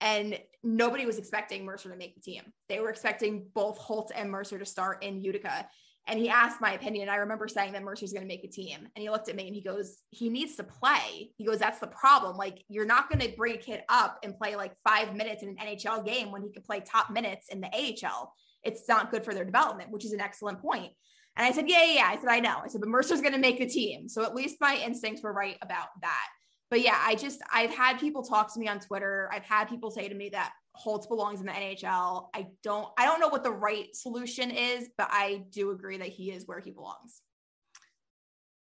and 0.00 0.38
nobody 0.62 1.06
was 1.06 1.18
expecting 1.18 1.64
Mercer 1.64 1.90
to 1.90 1.96
make 1.96 2.14
the 2.14 2.20
team. 2.20 2.42
They 2.68 2.80
were 2.80 2.90
expecting 2.90 3.46
both 3.54 3.78
Holt 3.78 4.12
and 4.14 4.30
Mercer 4.30 4.58
to 4.58 4.66
start 4.66 5.02
in 5.02 5.22
Utica. 5.22 5.66
And 6.06 6.18
he 6.18 6.28
asked 6.28 6.60
my 6.60 6.72
opinion. 6.74 7.08
I 7.08 7.16
remember 7.16 7.48
saying 7.48 7.72
that 7.72 7.82
Mercer's 7.82 8.12
going 8.12 8.24
to 8.24 8.28
make 8.28 8.44
a 8.44 8.48
team. 8.48 8.80
And 8.80 9.02
he 9.02 9.08
looked 9.08 9.30
at 9.30 9.36
me 9.36 9.46
and 9.46 9.54
he 9.54 9.62
goes, 9.62 10.02
He 10.10 10.28
needs 10.28 10.56
to 10.56 10.64
play. 10.64 11.30
He 11.36 11.44
goes, 11.46 11.58
That's 11.58 11.78
the 11.78 11.86
problem. 11.86 12.36
Like, 12.36 12.62
you're 12.68 12.84
not 12.84 13.08
going 13.08 13.20
to 13.20 13.36
bring 13.36 13.54
a 13.54 13.58
kid 13.58 13.82
up 13.88 14.18
and 14.22 14.36
play 14.36 14.54
like 14.54 14.72
five 14.86 15.14
minutes 15.14 15.42
in 15.42 15.48
an 15.48 15.56
NHL 15.56 16.04
game 16.04 16.30
when 16.30 16.42
he 16.42 16.50
can 16.50 16.62
play 16.62 16.80
top 16.80 17.10
minutes 17.10 17.46
in 17.48 17.62
the 17.62 17.68
AHL. 17.68 18.34
It's 18.62 18.86
not 18.88 19.10
good 19.10 19.24
for 19.24 19.32
their 19.32 19.44
development, 19.46 19.90
which 19.90 20.04
is 20.04 20.12
an 20.12 20.20
excellent 20.20 20.60
point. 20.60 20.92
And 21.36 21.46
I 21.46 21.52
said, 21.52 21.68
Yeah, 21.68 21.84
yeah, 21.84 21.94
yeah. 21.94 22.08
I 22.10 22.16
said, 22.16 22.28
I 22.28 22.40
know. 22.40 22.60
I 22.62 22.68
said, 22.68 22.82
But 22.82 22.90
Mercer's 22.90 23.22
going 23.22 23.32
to 23.32 23.38
make 23.38 23.58
the 23.58 23.68
team. 23.68 24.08
So 24.08 24.24
at 24.24 24.34
least 24.34 24.56
my 24.60 24.76
instincts 24.76 25.22
were 25.22 25.32
right 25.32 25.56
about 25.62 25.88
that. 26.02 26.26
But 26.74 26.82
yeah, 26.82 27.00
I 27.00 27.14
just, 27.14 27.40
I've 27.52 27.70
had 27.70 28.00
people 28.00 28.24
talk 28.24 28.52
to 28.52 28.58
me 28.58 28.66
on 28.66 28.80
Twitter. 28.80 29.30
I've 29.32 29.44
had 29.44 29.68
people 29.68 29.92
say 29.92 30.08
to 30.08 30.14
me 30.16 30.30
that 30.30 30.50
Holtz 30.72 31.06
belongs 31.06 31.38
in 31.38 31.46
the 31.46 31.52
NHL. 31.52 32.30
I 32.34 32.48
don't, 32.64 32.88
I 32.98 33.06
don't 33.06 33.20
know 33.20 33.28
what 33.28 33.44
the 33.44 33.52
right 33.52 33.94
solution 33.94 34.50
is, 34.50 34.88
but 34.98 35.06
I 35.08 35.44
do 35.50 35.70
agree 35.70 35.98
that 35.98 36.08
he 36.08 36.32
is 36.32 36.48
where 36.48 36.58
he 36.58 36.72
belongs. 36.72 37.22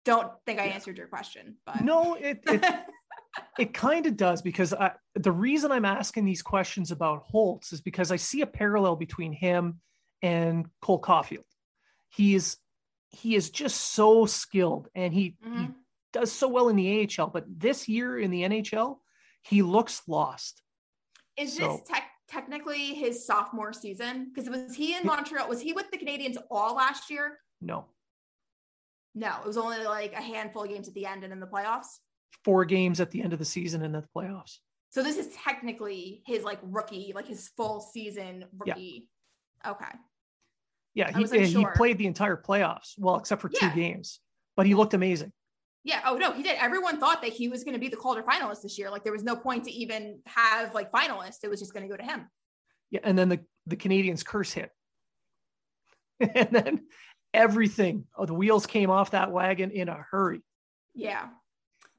Don't 0.04 0.32
think 0.46 0.58
I 0.58 0.66
Yeah. 0.66 0.72
answered 0.72 0.98
your 0.98 1.06
question, 1.06 1.58
but 1.64 1.84
No, 1.84 2.14
it, 2.14 2.40
it 2.44 2.64
It 3.56 3.72
kind 3.72 4.04
of 4.06 4.16
does 4.16 4.42
because 4.42 4.74
I, 4.74 4.94
the 5.14 5.30
reason 5.30 5.70
I'm 5.70 5.84
asking 5.84 6.24
these 6.24 6.42
questions 6.42 6.90
about 6.90 7.22
Holtz 7.22 7.72
is 7.72 7.80
because 7.80 8.10
I 8.10 8.16
see 8.16 8.40
a 8.40 8.48
parallel 8.48 8.96
between 8.96 9.32
him 9.32 9.80
and 10.22 10.66
Cole 10.80 11.00
Caufield. 11.00 11.44
He 12.10 12.34
is 12.34 12.56
he 13.10 13.36
is 13.36 13.50
just 13.50 13.92
so 13.92 14.26
skilled 14.26 14.88
and 14.96 15.14
he, 15.14 15.36
he 15.40 15.48
Mhm. 15.50 15.74
Does 16.12 16.30
so 16.30 16.48
well 16.48 16.68
in 16.68 16.76
the 16.76 17.08
AHL, 17.18 17.28
but 17.28 17.44
this 17.48 17.88
year 17.88 18.18
in 18.18 18.30
the 18.30 18.42
NHL, 18.42 18.98
he 19.42 19.62
looks 19.62 20.02
lost. 20.06 20.62
is 21.36 21.56
So- 21.56 21.78
this 21.78 21.88
tech 21.88 22.04
technically 22.28 22.94
his 22.94 23.24
sophomore 23.26 23.72
season? 23.72 24.30
Because 24.32 24.50
was 24.50 24.74
he 24.74 24.94
in 24.94 25.06
Montreal? 25.06 25.48
Was 25.48 25.60
he 25.62 25.72
with 25.72 25.90
the 25.90 25.96
Canadiens 25.98 26.36
all 26.50 26.74
last 26.74 27.10
year? 27.10 27.38
No, 27.60 27.86
No, 29.14 29.38
it 29.40 29.46
was 29.46 29.56
only 29.58 29.84
like 29.84 30.12
a 30.14 30.20
handful 30.22 30.62
of 30.64 30.68
games 30.70 30.88
at 30.88 30.94
the 30.94 31.04
end 31.06 31.22
and 31.24 31.32
in 31.32 31.40
the 31.40 31.46
playoffs. 31.46 31.98
four 32.44 32.64
games 32.64 32.98
at 33.00 33.10
the 33.10 33.22
end 33.22 33.32
of 33.32 33.38
the 33.38 33.44
season 33.44 33.82
and 33.82 33.94
the 33.94 34.04
playoffs. 34.16 34.58
So 34.90 35.02
this 35.02 35.16
is 35.16 35.34
technically 35.34 36.22
his 36.26 36.42
like 36.44 36.58
rookie, 36.62 37.12
like 37.14 37.26
his 37.28 37.48
full 37.56 37.80
season 37.80 38.40
Yeah. 38.40 38.46
rookie. 38.74 39.08
Okay. 39.66 39.92
Yeah, 40.94 41.16
he, 41.16 41.46
he 41.46 41.66
played 41.76 41.96
the 41.98 42.06
entire 42.06 42.36
playoffs, 42.36 42.98
well, 42.98 43.16
except 43.16 43.40
for 43.40 43.48
two 43.48 43.70
games, 43.74 44.20
but 44.56 44.66
he 44.66 44.74
looked 44.74 44.92
amazing. 44.92 45.32
Yeah. 45.84 46.00
Oh 46.06 46.16
no, 46.16 46.32
he 46.32 46.42
did. 46.42 46.56
Everyone 46.58 46.98
thought 46.98 47.22
that 47.22 47.32
he 47.32 47.48
was 47.48 47.64
going 47.64 47.74
to 47.74 47.80
be 47.80 47.88
the 47.88 47.96
Calder 47.96 48.22
finalist 48.22 48.62
this 48.62 48.78
year. 48.78 48.90
Like 48.90 49.04
there 49.04 49.12
was 49.12 49.24
no 49.24 49.34
point 49.34 49.64
to 49.64 49.72
even 49.72 50.20
have 50.26 50.74
like 50.74 50.92
finalists. 50.92 51.38
It 51.42 51.50
was 51.50 51.60
just 51.60 51.72
going 51.74 51.88
to 51.88 51.90
go 51.90 51.96
to 51.96 52.08
him. 52.08 52.28
Yeah, 52.90 53.00
and 53.02 53.18
then 53.18 53.28
the 53.28 53.40
the 53.66 53.76
Canadiens 53.76 54.24
curse 54.24 54.52
hit, 54.52 54.70
and 56.20 56.48
then 56.50 56.82
everything. 57.34 58.04
Oh, 58.16 58.26
the 58.26 58.34
wheels 58.34 58.66
came 58.66 58.90
off 58.90 59.12
that 59.12 59.32
wagon 59.32 59.70
in 59.70 59.88
a 59.88 60.04
hurry. 60.10 60.42
Yeah. 60.94 61.28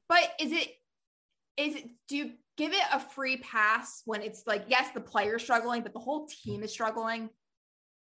But 0.08 0.30
is 0.40 0.52
it 0.52 0.68
is 1.56 1.76
it 1.76 1.90
do 2.08 2.16
you 2.16 2.32
give 2.56 2.72
it 2.72 2.82
a 2.92 3.00
free 3.00 3.38
pass 3.38 4.02
when 4.04 4.22
it's 4.22 4.44
like 4.46 4.64
yes, 4.68 4.90
the 4.94 5.00
player's 5.00 5.42
struggling, 5.42 5.82
but 5.82 5.92
the 5.92 6.00
whole 6.00 6.26
team 6.26 6.62
is 6.62 6.72
struggling? 6.72 7.30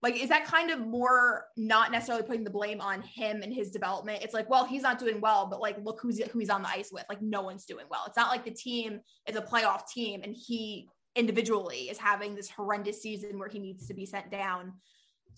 Like, 0.01 0.21
is 0.21 0.29
that 0.29 0.45
kind 0.45 0.69
of 0.69 0.79
more 0.79 1.45
not 1.58 1.91
necessarily 1.91 2.23
putting 2.23 2.43
the 2.43 2.49
blame 2.49 2.79
on 2.79 3.01
him 3.01 3.41
and 3.41 3.51
his 3.53 3.71
development? 3.71 4.23
It's 4.23 4.34
like, 4.34 4.49
well, 4.49 4.65
he's 4.65 4.84
not 4.84 4.99
doing 4.99 5.19
well, 5.19 5.47
but 5.47 5.60
like, 5.62 5.77
look 5.84 5.99
who's 6.01 6.21
who 6.21 6.39
he's 6.39 6.49
on 6.49 6.62
the 6.62 6.69
ice 6.69 6.91
with. 6.91 7.05
Like, 7.10 7.21
no 7.21 7.41
one's 7.41 7.65
doing 7.65 7.86
well. 7.89 8.03
It's 8.05 8.17
not 8.17 8.29
like 8.29 8.45
the 8.45 8.51
team 8.51 8.99
is 9.27 9.36
a 9.36 9.41
playoff 9.41 9.88
team 9.88 10.21
and 10.23 10.36
he 10.36 10.89
individually 11.15 11.89
is 11.89 11.97
having 11.97 12.36
this 12.36 12.49
horrendous 12.49 13.01
season 13.01 13.39
where 13.39 13.47
he 13.47 13.58
needs 13.58 13.88
to 13.88 13.93
be 13.93 14.05
sent 14.05 14.29
down 14.29 14.73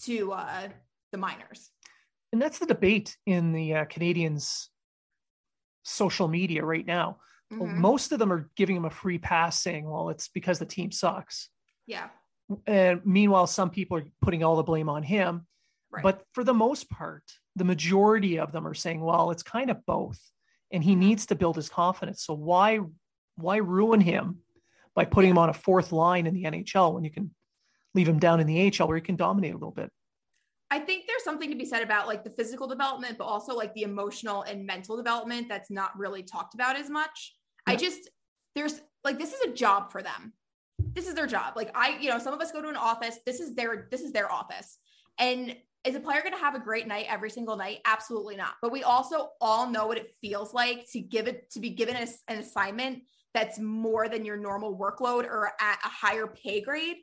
to 0.03 0.31
uh 0.31 0.67
the 1.11 1.17
minors. 1.17 1.69
And 2.33 2.41
that's 2.41 2.59
the 2.59 2.65
debate 2.65 3.15
in 3.25 3.53
the 3.53 3.75
uh, 3.75 3.85
Canadiens' 3.85 4.67
social 5.83 6.27
media 6.27 6.65
right 6.65 6.85
now. 6.85 7.19
Mhm. 7.53 7.75
Most 7.75 8.11
of 8.11 8.19
them 8.19 8.33
are 8.33 8.49
giving 8.57 8.75
him 8.75 8.85
a 8.85 8.89
free 8.89 9.19
pass, 9.19 9.61
saying, 9.61 9.89
"Well, 9.89 10.09
it's 10.09 10.27
because 10.27 10.59
the 10.59 10.65
team 10.65 10.91
sucks." 10.91 11.49
Yeah. 11.85 12.09
And 12.65 13.05
meanwhile, 13.05 13.47
some 13.47 13.69
people 13.69 13.97
are 13.97 14.05
putting 14.21 14.43
all 14.43 14.55
the 14.55 14.63
blame 14.63 14.89
on 14.89 15.03
him. 15.03 15.45
Right. 15.91 16.03
But 16.03 16.23
for 16.33 16.43
the 16.43 16.53
most 16.53 16.89
part, 16.89 17.23
the 17.55 17.63
majority 17.63 18.39
of 18.39 18.51
them 18.51 18.67
are 18.67 18.73
saying, 18.73 19.01
"Well, 19.01 19.31
it's 19.31 19.43
kind 19.43 19.69
of 19.69 19.85
both," 19.85 20.19
and 20.71 20.83
he 20.83 20.95
Mhm. 20.95 20.99
needs 20.99 21.25
to 21.27 21.35
build 21.35 21.55
his 21.55 21.69
confidence. 21.69 22.23
So 22.23 22.33
why 22.33 22.79
why 23.35 23.57
ruin 23.57 24.01
him 24.01 24.41
by 24.95 25.05
putting 25.05 25.29
him 25.29 25.37
on 25.37 25.49
a 25.49 25.53
fourth 25.53 25.91
line 25.91 26.25
in 26.25 26.33
the 26.33 26.45
NHL 26.45 26.91
when 26.93 27.03
you 27.03 27.11
can 27.11 27.35
leave 27.93 28.07
him 28.07 28.17
down 28.17 28.39
in 28.39 28.47
the 28.47 28.59
AHL 28.59 28.87
where 28.87 28.97
he 28.97 29.01
can 29.01 29.15
dominate 29.15 29.53
a 29.53 29.57
little 29.57 29.71
bit? 29.71 29.91
I 30.71 30.79
think 30.79 31.05
there's 31.05 31.23
something 31.23 31.49
to 31.49 31.55
be 31.55 31.65
said 31.65 31.83
about 31.83 32.07
like 32.07 32.23
the 32.23 32.29
physical 32.31 32.67
development, 32.67 33.17
but 33.17 33.25
also 33.25 33.53
like 33.53 33.73
the 33.73 33.83
emotional 33.83 34.41
and 34.41 34.65
mental 34.65 34.97
development 34.97 35.47
that's 35.47 35.69
not 35.69 35.97
really 35.97 36.23
talked 36.23 36.55
about 36.55 36.75
as 36.75 36.89
much. 36.89 37.35
I 37.67 37.75
just, 37.75 38.09
there's 38.55 38.81
like, 39.03 39.19
this 39.19 39.33
is 39.33 39.41
a 39.41 39.53
job 39.53 39.91
for 39.91 40.01
them. 40.01 40.33
This 40.79 41.07
is 41.07 41.13
their 41.13 41.27
job. 41.27 41.53
Like 41.55 41.71
I, 41.75 41.97
you 41.99 42.09
know, 42.09 42.19
some 42.19 42.33
of 42.33 42.41
us 42.41 42.51
go 42.51 42.61
to 42.61 42.69
an 42.69 42.75
office. 42.75 43.19
This 43.25 43.39
is 43.39 43.55
their, 43.55 43.87
this 43.91 44.01
is 44.01 44.11
their 44.11 44.31
office. 44.31 44.77
And 45.19 45.55
is 45.83 45.95
a 45.95 45.99
player 45.99 46.21
going 46.21 46.33
to 46.33 46.39
have 46.39 46.55
a 46.55 46.59
great 46.59 46.87
night 46.87 47.05
every 47.07 47.29
single 47.29 47.55
night? 47.55 47.79
Absolutely 47.85 48.35
not. 48.35 48.55
But 48.61 48.71
we 48.71 48.83
also 48.83 49.29
all 49.39 49.69
know 49.69 49.87
what 49.87 49.97
it 49.97 50.13
feels 50.21 50.53
like 50.53 50.89
to 50.91 50.99
give 50.99 51.27
it, 51.27 51.49
to 51.51 51.59
be 51.59 51.69
given 51.69 51.95
a, 51.95 52.07
an 52.27 52.39
assignment 52.39 53.03
that's 53.33 53.59
more 53.59 54.09
than 54.09 54.25
your 54.25 54.37
normal 54.37 54.77
workload 54.77 55.25
or 55.25 55.51
at 55.59 55.79
a 55.85 55.87
higher 55.87 56.27
pay 56.27 56.61
grade. 56.61 56.97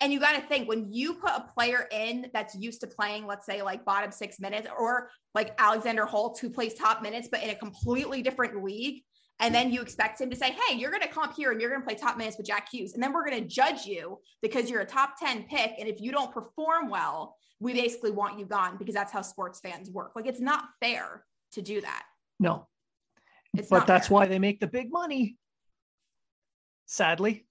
And 0.00 0.12
you 0.12 0.20
got 0.20 0.36
to 0.36 0.42
think 0.42 0.68
when 0.68 0.92
you 0.92 1.14
put 1.14 1.30
a 1.30 1.50
player 1.54 1.88
in 1.90 2.30
that's 2.32 2.54
used 2.54 2.80
to 2.82 2.86
playing, 2.86 3.26
let's 3.26 3.44
say 3.44 3.62
like 3.62 3.84
bottom 3.84 4.12
six 4.12 4.38
minutes, 4.38 4.68
or 4.78 5.10
like 5.34 5.54
Alexander 5.58 6.06
Holtz, 6.06 6.38
who 6.38 6.50
plays 6.50 6.74
top 6.74 7.02
minutes, 7.02 7.28
but 7.30 7.42
in 7.42 7.50
a 7.50 7.54
completely 7.54 8.22
different 8.22 8.62
league. 8.62 9.02
And 9.40 9.54
then 9.54 9.72
you 9.72 9.80
expect 9.80 10.20
him 10.20 10.30
to 10.30 10.36
say, 10.36 10.50
Hey, 10.66 10.76
you're 10.76 10.90
going 10.90 11.02
to 11.02 11.08
come 11.08 11.24
up 11.24 11.36
here 11.36 11.52
and 11.52 11.60
you're 11.60 11.70
going 11.70 11.80
to 11.80 11.86
play 11.86 11.94
top 11.94 12.16
minutes 12.16 12.36
with 12.36 12.46
Jack 12.46 12.68
Hughes. 12.72 12.94
And 12.94 13.02
then 13.02 13.12
we're 13.12 13.24
going 13.24 13.40
to 13.40 13.48
judge 13.48 13.86
you 13.86 14.18
because 14.42 14.68
you're 14.68 14.80
a 14.80 14.86
top 14.86 15.18
10 15.18 15.44
pick. 15.44 15.72
And 15.78 15.88
if 15.88 16.00
you 16.00 16.10
don't 16.10 16.32
perform 16.32 16.88
well, 16.90 17.36
we 17.60 17.72
basically 17.72 18.10
want 18.10 18.38
you 18.38 18.46
gone 18.46 18.76
because 18.78 18.94
that's 18.94 19.12
how 19.12 19.22
sports 19.22 19.60
fans 19.60 19.90
work. 19.90 20.12
Like 20.16 20.26
it's 20.26 20.40
not 20.40 20.64
fair 20.80 21.24
to 21.52 21.62
do 21.62 21.80
that. 21.80 22.02
No, 22.40 22.68
It's 23.56 23.68
but 23.68 23.86
that's 23.86 24.08
fair. 24.08 24.14
why 24.14 24.26
they 24.26 24.38
make 24.38 24.60
the 24.60 24.66
big 24.66 24.92
money. 24.92 25.36
Sadly, 26.86 27.46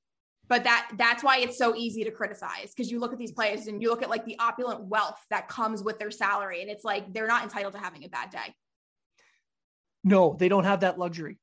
but 0.48 0.64
that 0.64 0.90
that's 0.98 1.24
why 1.24 1.40
it's 1.40 1.58
so 1.58 1.76
easy 1.76 2.04
to 2.06 2.12
criticize 2.12 2.74
because 2.76 2.90
you 2.90 3.00
look 3.00 3.14
at 3.14 3.20
these 3.20 3.34
players 3.34 3.68
and 3.68 3.82
you 3.82 3.90
look 3.90 4.02
at 4.02 4.10
like 4.10 4.26
the 4.26 4.36
opulent 4.40 4.86
wealth 4.86 5.20
that 5.30 5.48
comes 5.48 5.84
with 5.84 6.00
their 6.00 6.10
salary 6.10 6.62
and 6.62 6.72
it's 6.72 6.84
like 6.84 7.14
they're 7.14 7.28
not 7.28 7.44
entitled 7.44 7.74
to 7.74 7.80
having 7.80 8.04
a 8.04 8.10
bad 8.10 8.32
day 8.32 8.56
no, 10.04 10.38
they 10.40 10.48
don't 10.48 10.64
have 10.64 10.80
that 10.82 10.98
luxury. 10.98 11.38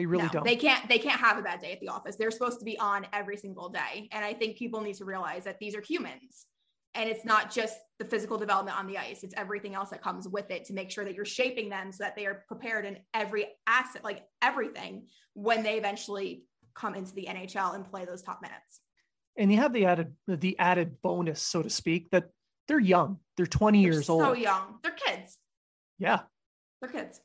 They 0.00 0.06
really 0.06 0.22
No, 0.24 0.30
don't. 0.30 0.44
they 0.44 0.56
can't 0.56 0.88
they 0.88 0.98
can't 0.98 1.20
have 1.20 1.36
a 1.36 1.42
bad 1.42 1.60
day 1.60 1.72
at 1.72 1.80
the 1.80 1.88
office 1.90 2.16
they're 2.16 2.30
supposed 2.30 2.58
to 2.58 2.64
be 2.64 2.78
on 2.78 3.06
every 3.12 3.36
single 3.36 3.68
day 3.68 4.08
and 4.12 4.24
i 4.24 4.32
think 4.32 4.56
people 4.56 4.80
need 4.80 4.94
to 4.94 5.04
realize 5.04 5.44
that 5.44 5.58
these 5.58 5.74
are 5.76 5.82
humans 5.82 6.46
and 6.94 7.06
it's 7.10 7.22
not 7.26 7.52
just 7.52 7.76
the 7.98 8.06
physical 8.06 8.38
development 8.38 8.78
on 8.78 8.86
the 8.86 8.96
ice 8.96 9.22
it's 9.22 9.34
everything 9.36 9.74
else 9.74 9.90
that 9.90 10.00
comes 10.02 10.26
with 10.26 10.50
it 10.50 10.64
to 10.64 10.72
make 10.72 10.90
sure 10.90 11.04
that 11.04 11.14
you're 11.14 11.26
shaping 11.26 11.68
them 11.68 11.92
so 11.92 12.02
that 12.02 12.16
they 12.16 12.24
are 12.24 12.44
prepared 12.48 12.86
in 12.86 12.96
every 13.12 13.44
asset 13.66 14.02
like 14.02 14.24
everything 14.40 15.06
when 15.34 15.62
they 15.62 15.76
eventually 15.76 16.44
come 16.74 16.94
into 16.94 17.12
the 17.12 17.26
nhl 17.28 17.74
and 17.74 17.84
play 17.84 18.06
those 18.06 18.22
top 18.22 18.40
minutes 18.40 18.80
and 19.36 19.52
you 19.52 19.58
have 19.58 19.74
the 19.74 19.84
added 19.84 20.14
the 20.26 20.58
added 20.58 21.00
bonus, 21.02 21.40
so 21.42 21.62
to 21.62 21.70
speak, 21.70 22.10
that 22.10 22.30
they're 22.66 22.80
young. 22.80 23.18
They're 23.36 23.46
20 23.46 23.82
They're 23.84 23.92
years 23.92 24.06
so 24.06 24.24
old. 24.28 24.38
young 24.38 24.78
they're 24.82 24.92
kids 24.92 25.36
Yeah. 25.98 26.20
they're 26.80 26.90
kids 26.90 27.20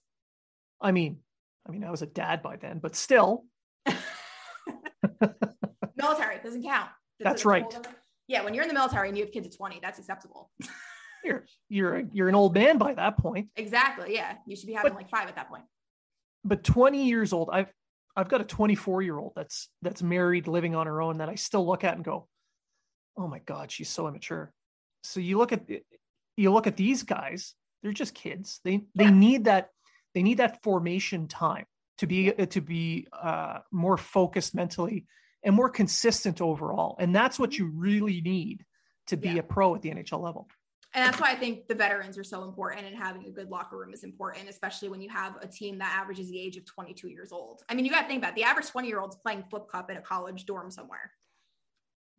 I 0.81 0.91
mean, 0.91 1.19
I 1.67 1.71
mean, 1.71 1.83
I 1.83 1.91
was 1.91 2.01
a 2.01 2.07
dad 2.07 2.41
by 2.41 2.57
then, 2.57 2.79
but 2.79 2.95
still. 2.95 3.45
military 5.95 6.37
doesn't 6.43 6.63
count. 6.63 6.89
That's, 7.19 7.31
that's 7.31 7.45
right. 7.45 7.65
Yeah, 8.27 8.43
when 8.43 8.53
you're 8.53 8.63
in 8.63 8.67
the 8.67 8.73
military 8.73 9.09
and 9.09 9.17
you 9.17 9.23
have 9.23 9.31
kids 9.31 9.47
at 9.47 9.55
20, 9.55 9.79
that's 9.81 9.99
acceptable. 9.99 10.51
you're 11.23 11.45
you're 11.69 12.03
you're 12.11 12.29
an 12.29 12.35
old 12.35 12.53
man 12.53 12.77
by 12.77 12.93
that 12.93 13.17
point. 13.17 13.49
Exactly. 13.55 14.13
Yeah, 14.13 14.35
you 14.45 14.55
should 14.55 14.67
be 14.67 14.73
having 14.73 14.93
but, 14.93 14.97
like 14.97 15.09
five 15.09 15.27
at 15.27 15.35
that 15.35 15.49
point. 15.49 15.63
But 16.43 16.63
20 16.63 17.05
years 17.05 17.33
old, 17.33 17.49
I've 17.51 17.71
I've 18.15 18.29
got 18.29 18.41
a 18.41 18.45
24 18.45 19.01
year 19.01 19.17
old 19.17 19.33
that's 19.35 19.69
that's 19.81 20.01
married, 20.01 20.47
living 20.47 20.75
on 20.75 20.87
her 20.87 21.01
own 21.01 21.19
that 21.19 21.29
I 21.29 21.35
still 21.35 21.65
look 21.65 21.83
at 21.83 21.95
and 21.95 22.03
go, 22.03 22.27
oh 23.17 23.27
my 23.27 23.39
god, 23.39 23.71
she's 23.71 23.89
so 23.89 24.07
immature. 24.07 24.53
So 25.03 25.19
you 25.19 25.37
look 25.37 25.51
at 25.51 25.67
you 26.37 26.51
look 26.51 26.67
at 26.67 26.77
these 26.77 27.03
guys, 27.03 27.53
they're 27.81 27.91
just 27.91 28.13
kids. 28.13 28.59
They 28.63 28.81
they 28.95 29.05
yeah. 29.05 29.09
need 29.11 29.45
that 29.45 29.69
they 30.15 30.23
need 30.23 30.37
that 30.37 30.63
formation 30.63 31.27
time 31.27 31.65
to 31.99 32.07
be 32.07 32.31
to 32.31 32.61
be 32.61 33.07
uh, 33.13 33.59
more 33.71 33.97
focused 33.97 34.55
mentally 34.55 35.05
and 35.43 35.53
more 35.53 35.69
consistent 35.69 36.41
overall. 36.41 36.95
And 36.99 37.15
that's 37.15 37.37
what 37.37 37.51
mm-hmm. 37.51 37.65
you 37.65 37.71
really 37.75 38.21
need 38.21 38.65
to 39.07 39.17
be 39.17 39.29
yeah. 39.29 39.39
a 39.39 39.43
pro 39.43 39.75
at 39.75 39.83
the 39.83 39.91
NHL 39.91 40.19
level. 40.19 40.47
And 40.95 41.05
that's 41.05 41.19
why 41.19 41.29
I 41.29 41.35
think 41.35 41.67
the 41.67 41.75
veterans 41.75 42.17
are 42.17 42.23
so 42.23 42.45
important 42.45 42.87
and 42.87 42.95
having 42.95 43.25
a 43.25 43.29
good 43.29 43.49
locker 43.49 43.77
room 43.77 43.93
is 43.93 44.05
important, 44.05 44.47
especially 44.47 44.87
when 44.87 45.01
you 45.01 45.09
have 45.09 45.35
a 45.41 45.47
team 45.47 45.77
that 45.79 45.93
averages 45.93 46.29
the 46.29 46.39
age 46.39 46.55
of 46.55 46.65
22 46.65 47.09
years 47.09 47.33
old. 47.33 47.61
I 47.67 47.75
mean, 47.75 47.83
you 47.83 47.91
got 47.91 48.03
to 48.03 48.07
think 48.07 48.19
about 48.19 48.31
it. 48.31 48.35
the 48.35 48.43
average 48.45 48.69
20 48.69 48.87
year 48.87 49.01
old's 49.01 49.17
playing 49.17 49.43
flip 49.49 49.63
cup 49.69 49.91
in 49.91 49.97
a 49.97 50.01
college 50.01 50.45
dorm 50.45 50.71
somewhere. 50.71 51.11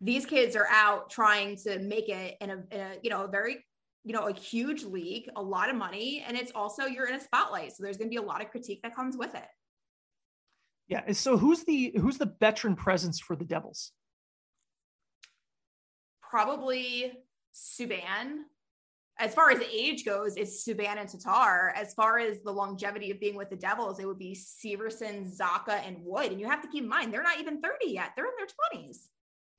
These 0.02 0.26
kids 0.26 0.54
are 0.56 0.66
out 0.70 1.08
trying 1.08 1.56
to 1.64 1.78
make 1.78 2.10
it 2.10 2.36
in 2.42 2.50
a, 2.50 2.64
in 2.70 2.80
a 2.80 2.90
you 3.02 3.08
know, 3.08 3.24
a 3.24 3.28
very 3.28 3.64
you 4.06 4.12
know, 4.12 4.28
a 4.28 4.32
huge 4.32 4.84
league, 4.84 5.28
a 5.34 5.42
lot 5.42 5.68
of 5.68 5.74
money, 5.74 6.24
and 6.24 6.36
it's 6.36 6.52
also 6.54 6.84
you're 6.84 7.08
in 7.08 7.16
a 7.16 7.20
spotlight. 7.20 7.72
So 7.72 7.82
there's 7.82 7.96
going 7.96 8.08
to 8.08 8.14
be 8.14 8.24
a 8.24 8.26
lot 8.26 8.40
of 8.40 8.50
critique 8.50 8.80
that 8.84 8.94
comes 8.94 9.16
with 9.16 9.34
it. 9.34 9.48
Yeah. 10.86 11.10
So 11.10 11.36
who's 11.36 11.64
the 11.64 11.92
who's 12.00 12.16
the 12.16 12.32
veteran 12.38 12.76
presence 12.76 13.18
for 13.18 13.34
the 13.34 13.44
Devils? 13.44 13.90
Probably 16.22 17.14
Subban. 17.52 18.42
As 19.18 19.34
far 19.34 19.50
as 19.50 19.60
age 19.62 20.04
goes, 20.04 20.36
it's 20.36 20.64
Subban 20.64 20.98
and 21.00 21.08
Tatar. 21.08 21.72
As 21.74 21.92
far 21.94 22.20
as 22.20 22.42
the 22.42 22.52
longevity 22.52 23.10
of 23.10 23.18
being 23.18 23.34
with 23.34 23.50
the 23.50 23.56
Devils, 23.56 23.98
it 23.98 24.06
would 24.06 24.20
be 24.20 24.36
Severson, 24.36 25.28
Zacha, 25.36 25.84
and 25.84 25.96
Wood. 26.04 26.30
And 26.30 26.40
you 26.40 26.48
have 26.48 26.62
to 26.62 26.68
keep 26.68 26.84
in 26.84 26.88
mind, 26.88 27.12
they're 27.12 27.24
not 27.24 27.40
even 27.40 27.60
30 27.60 27.86
yet. 27.86 28.10
They're 28.14 28.26
in 28.26 28.32
their 28.38 28.82
20s. 28.84 28.98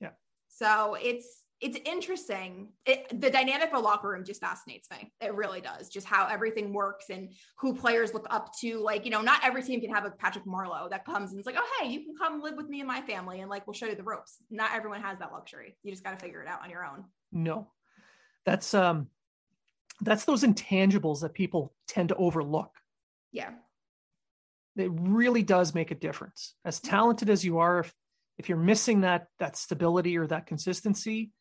Yeah. 0.00 0.10
So 0.48 0.96
it's 0.98 1.42
it's 1.60 1.78
interesting. 1.84 2.68
It, 2.86 3.20
the 3.20 3.30
dynamic 3.30 3.68
of 3.72 3.74
a 3.74 3.80
locker 3.80 4.08
room 4.08 4.24
just 4.24 4.40
fascinates 4.40 4.88
me. 4.90 5.12
It 5.20 5.34
really 5.34 5.60
does. 5.60 5.88
Just 5.88 6.06
how 6.06 6.26
everything 6.26 6.72
works 6.72 7.06
and 7.10 7.32
who 7.58 7.74
players 7.74 8.14
look 8.14 8.26
up 8.30 8.52
to. 8.60 8.78
Like, 8.78 9.04
you 9.04 9.10
know, 9.10 9.20
not 9.20 9.44
every 9.44 9.62
team 9.62 9.80
can 9.80 9.90
have 9.90 10.04
a 10.04 10.10
Patrick 10.10 10.44
Marleau 10.44 10.88
that 10.90 11.04
comes 11.04 11.30
and 11.30 11.38
it's 11.38 11.46
like, 11.46 11.56
oh, 11.58 11.68
hey, 11.80 11.88
you 11.88 12.04
can 12.04 12.14
come 12.16 12.40
live 12.40 12.56
with 12.56 12.68
me 12.68 12.80
and 12.80 12.86
my 12.86 13.00
family 13.02 13.40
and 13.40 13.50
like 13.50 13.66
we'll 13.66 13.74
show 13.74 13.86
you 13.86 13.96
the 13.96 14.04
ropes. 14.04 14.36
Not 14.50 14.70
everyone 14.72 15.02
has 15.02 15.18
that 15.18 15.32
luxury. 15.32 15.76
You 15.82 15.90
just 15.90 16.04
got 16.04 16.16
to 16.16 16.24
figure 16.24 16.40
it 16.42 16.48
out 16.48 16.62
on 16.62 16.70
your 16.70 16.84
own. 16.84 17.04
No. 17.32 17.68
That's 18.46 18.72
um 18.72 19.08
that's 20.00 20.24
those 20.24 20.44
intangibles 20.44 21.22
that 21.22 21.34
people 21.34 21.74
tend 21.88 22.10
to 22.10 22.14
overlook. 22.16 22.70
Yeah. 23.32 23.50
It 24.76 24.90
really 24.92 25.42
does 25.42 25.74
make 25.74 25.90
a 25.90 25.96
difference. 25.96 26.54
As 26.64 26.78
talented 26.78 27.30
as 27.30 27.44
you 27.44 27.58
are, 27.58 27.80
if 27.80 27.92
if 28.38 28.48
you're 28.48 28.58
missing 28.58 29.00
that 29.00 29.26
that 29.40 29.56
stability 29.56 30.16
or 30.16 30.28
that 30.28 30.46
consistency, 30.46 31.32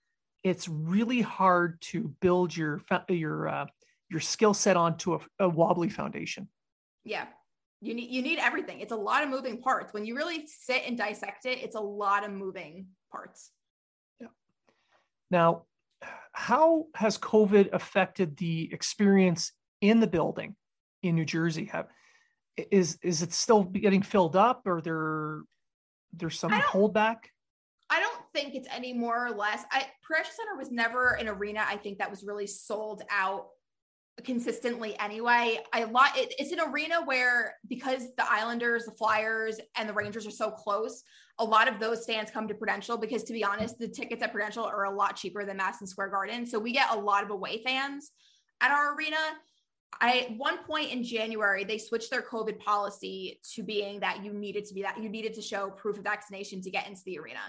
it's 0.48 0.68
really 0.68 1.22
hard 1.22 1.82
to 1.82 2.14
build 2.22 2.56
your 2.56 2.82
your 3.10 3.48
uh, 3.48 3.66
your 4.10 4.20
skill 4.20 4.54
set 4.54 4.78
onto 4.78 5.16
a, 5.16 5.20
a 5.40 5.50
wobbly 5.50 5.90
foundation. 5.90 6.48
Yeah, 7.04 7.26
you 7.82 7.94
need 7.94 8.10
you 8.10 8.22
need 8.22 8.40
everything. 8.40 8.80
It's 8.80 8.92
a 8.92 8.98
lot 8.98 9.24
of 9.24 9.30
moving 9.30 9.62
parts. 9.62 9.94
When 9.94 10.06
you 10.06 10.16
really 10.16 10.46
sit 10.48 10.84
and 10.86 10.98
dissect 10.98 11.46
it, 11.46 11.60
it's 11.62 11.76
a 11.76 11.82
lot 11.82 12.26
of 12.26 12.32
moving 12.32 12.88
parts. 13.12 13.52
Yeah. 14.20 14.28
Now, 15.32 15.64
how 16.32 16.86
has 16.96 17.18
COVID 17.18 17.74
affected 17.74 18.38
the 18.38 18.70
experience 18.72 19.52
in 19.82 20.00
the 20.00 20.08
building 20.08 20.56
in 21.04 21.16
New 21.16 21.26
Jersey? 21.26 21.66
Have 21.66 21.88
is 22.72 22.98
is 23.04 23.22
it 23.22 23.34
still 23.34 23.64
getting 23.64 24.02
filled 24.02 24.36
up, 24.36 24.62
or 24.66 24.82
there 24.82 25.42
there's 26.14 26.40
some 26.40 26.52
holdback? 26.52 27.18
Think 28.38 28.54
it's 28.54 28.68
any 28.72 28.94
more 28.94 29.26
or 29.26 29.32
less. 29.32 29.64
I 29.72 29.88
Prudential 30.04 30.32
Center 30.32 30.56
was 30.56 30.70
never 30.70 31.14
an 31.14 31.28
arena. 31.28 31.66
I 31.68 31.76
think 31.76 31.98
that 31.98 32.08
was 32.08 32.24
really 32.24 32.46
sold 32.46 33.02
out 33.10 33.48
consistently 34.24 34.96
anyway. 35.00 35.60
I 35.74 35.86
lot 35.86 36.16
it, 36.16 36.36
it's 36.38 36.52
an 36.52 36.60
arena 36.60 37.04
where 37.04 37.56
because 37.68 38.14
the 38.16 38.32
Islanders, 38.32 38.86
the 38.86 38.92
Flyers, 38.92 39.60
and 39.76 39.90
the 39.90 39.94
Rangers 39.94 40.28
are 40.28 40.32
so 40.32 40.52
close, 40.52 41.02
a 41.40 41.44
lot 41.44 41.68
of 41.68 41.80
those 41.80 42.06
fans 42.06 42.30
come 42.30 42.48
to 42.48 42.54
Prudential 42.54 42.96
because 42.96 43.24
to 43.24 43.34
be 43.34 43.44
honest, 43.44 43.80
the 43.80 43.88
tickets 43.88 44.22
at 44.22 44.32
Prudential 44.32 44.66
are 44.66 44.86
a 44.86 44.92
lot 44.92 45.16
cheaper 45.16 45.44
than 45.44 45.58
Madison 45.58 45.88
Square 45.88 46.10
Garden. 46.10 46.46
So 46.46 46.60
we 46.60 46.74
get 46.74 46.94
a 46.94 46.96
lot 46.96 47.24
of 47.24 47.32
away 47.32 47.64
fans 47.64 48.12
at 48.62 48.70
our 48.70 48.94
arena. 48.96 49.18
I 50.00 50.36
one 50.38 50.60
point 50.60 50.92
in 50.92 51.04
January 51.04 51.64
they 51.64 51.80
switched 51.80 52.12
their 52.12 52.22
COVID 52.22 52.60
policy 52.60 53.40
to 53.56 53.64
being 53.64 54.02
that 54.02 54.24
you 54.24 54.32
needed 54.32 54.66
to 54.66 54.76
be 54.76 54.84
that 54.84 55.02
you 55.02 55.10
needed 55.10 55.34
to 55.34 55.42
show 55.42 55.72
proof 55.72 55.98
of 55.98 56.04
vaccination 56.04 56.62
to 56.62 56.70
get 56.70 56.88
into 56.88 57.02
the 57.04 57.18
arena 57.18 57.40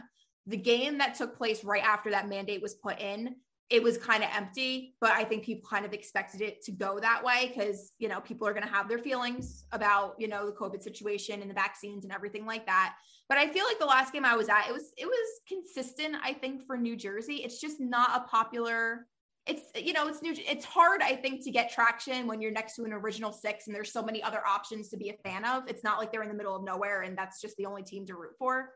the 0.48 0.56
game 0.56 0.98
that 0.98 1.14
took 1.14 1.36
place 1.36 1.62
right 1.62 1.84
after 1.84 2.10
that 2.10 2.28
mandate 2.28 2.62
was 2.62 2.74
put 2.74 2.98
in 3.00 3.36
it 3.70 3.82
was 3.82 3.98
kind 3.98 4.24
of 4.24 4.30
empty 4.34 4.94
but 5.00 5.10
i 5.10 5.22
think 5.22 5.44
people 5.44 5.68
kind 5.68 5.84
of 5.84 5.92
expected 5.92 6.40
it 6.40 6.62
to 6.62 6.72
go 6.72 6.98
that 6.98 7.22
way 7.22 7.52
because 7.54 7.92
you 7.98 8.08
know 8.08 8.20
people 8.20 8.46
are 8.46 8.52
going 8.52 8.66
to 8.66 8.72
have 8.72 8.88
their 8.88 8.98
feelings 8.98 9.66
about 9.72 10.14
you 10.18 10.26
know 10.26 10.46
the 10.46 10.52
covid 10.52 10.82
situation 10.82 11.40
and 11.42 11.50
the 11.50 11.54
vaccines 11.54 12.04
and 12.04 12.12
everything 12.12 12.46
like 12.46 12.66
that. 12.66 12.94
But 13.28 13.38
i 13.38 13.46
feel 13.46 13.66
like 13.66 13.78
the 13.78 13.84
last 13.84 14.12
game 14.12 14.24
i 14.24 14.34
was 14.34 14.48
at 14.48 14.68
it 14.68 14.72
was 14.72 14.92
it 14.96 15.06
was 15.06 15.40
consistent 15.46 16.16
i 16.22 16.32
think 16.32 16.64
for 16.66 16.76
new 16.76 16.96
jersey. 16.96 17.36
It's 17.36 17.60
just 17.60 17.78
not 17.78 18.10
a 18.16 18.26
popular 18.28 19.06
it's 19.46 19.62
you 19.76 19.92
know 19.92 20.08
it's 20.08 20.22
new 20.22 20.34
it's 20.36 20.64
hard 20.64 21.00
i 21.02 21.14
think 21.16 21.42
to 21.42 21.50
get 21.50 21.72
traction 21.72 22.26
when 22.26 22.40
you're 22.40 22.52
next 22.52 22.74
to 22.76 22.84
an 22.84 22.92
original 22.92 23.32
six 23.32 23.66
and 23.66 23.74
there's 23.74 23.90
so 23.90 24.02
many 24.02 24.22
other 24.22 24.46
options 24.46 24.90
to 24.90 24.96
be 24.96 25.08
a 25.08 25.14
fan 25.26 25.44
of. 25.44 25.64
It's 25.68 25.82
not 25.84 25.98
like 25.98 26.12
they're 26.12 26.22
in 26.22 26.28
the 26.28 26.34
middle 26.34 26.56
of 26.56 26.64
nowhere 26.64 27.02
and 27.02 27.16
that's 27.16 27.40
just 27.40 27.56
the 27.56 27.66
only 27.66 27.82
team 27.82 28.06
to 28.06 28.14
root 28.14 28.32
for 28.38 28.70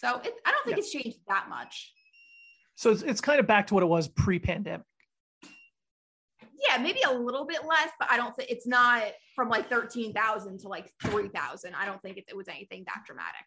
so 0.00 0.18
it, 0.24 0.32
I 0.46 0.50
don't 0.50 0.64
think 0.64 0.76
yeah. 0.76 0.82
it's 0.82 0.90
changed 0.90 1.18
that 1.28 1.48
much. 1.50 1.92
So 2.74 2.90
it's, 2.90 3.02
it's 3.02 3.20
kind 3.20 3.38
of 3.38 3.46
back 3.46 3.66
to 3.66 3.74
what 3.74 3.82
it 3.82 3.86
was 3.86 4.08
pre-pandemic. 4.08 4.86
Yeah, 5.42 6.78
maybe 6.78 7.00
a 7.06 7.12
little 7.12 7.46
bit 7.46 7.66
less, 7.66 7.90
but 7.98 8.10
I 8.10 8.16
don't 8.16 8.34
think 8.34 8.50
it's 8.50 8.66
not 8.66 9.02
from 9.34 9.50
like 9.50 9.68
13,000 9.68 10.60
to 10.60 10.68
like 10.68 10.90
3,000. 11.04 11.74
I 11.74 11.84
don't 11.84 12.00
think 12.00 12.16
it, 12.16 12.24
it, 12.28 12.36
was 12.36 12.48
anything 12.48 12.84
that 12.86 13.02
dramatic. 13.06 13.44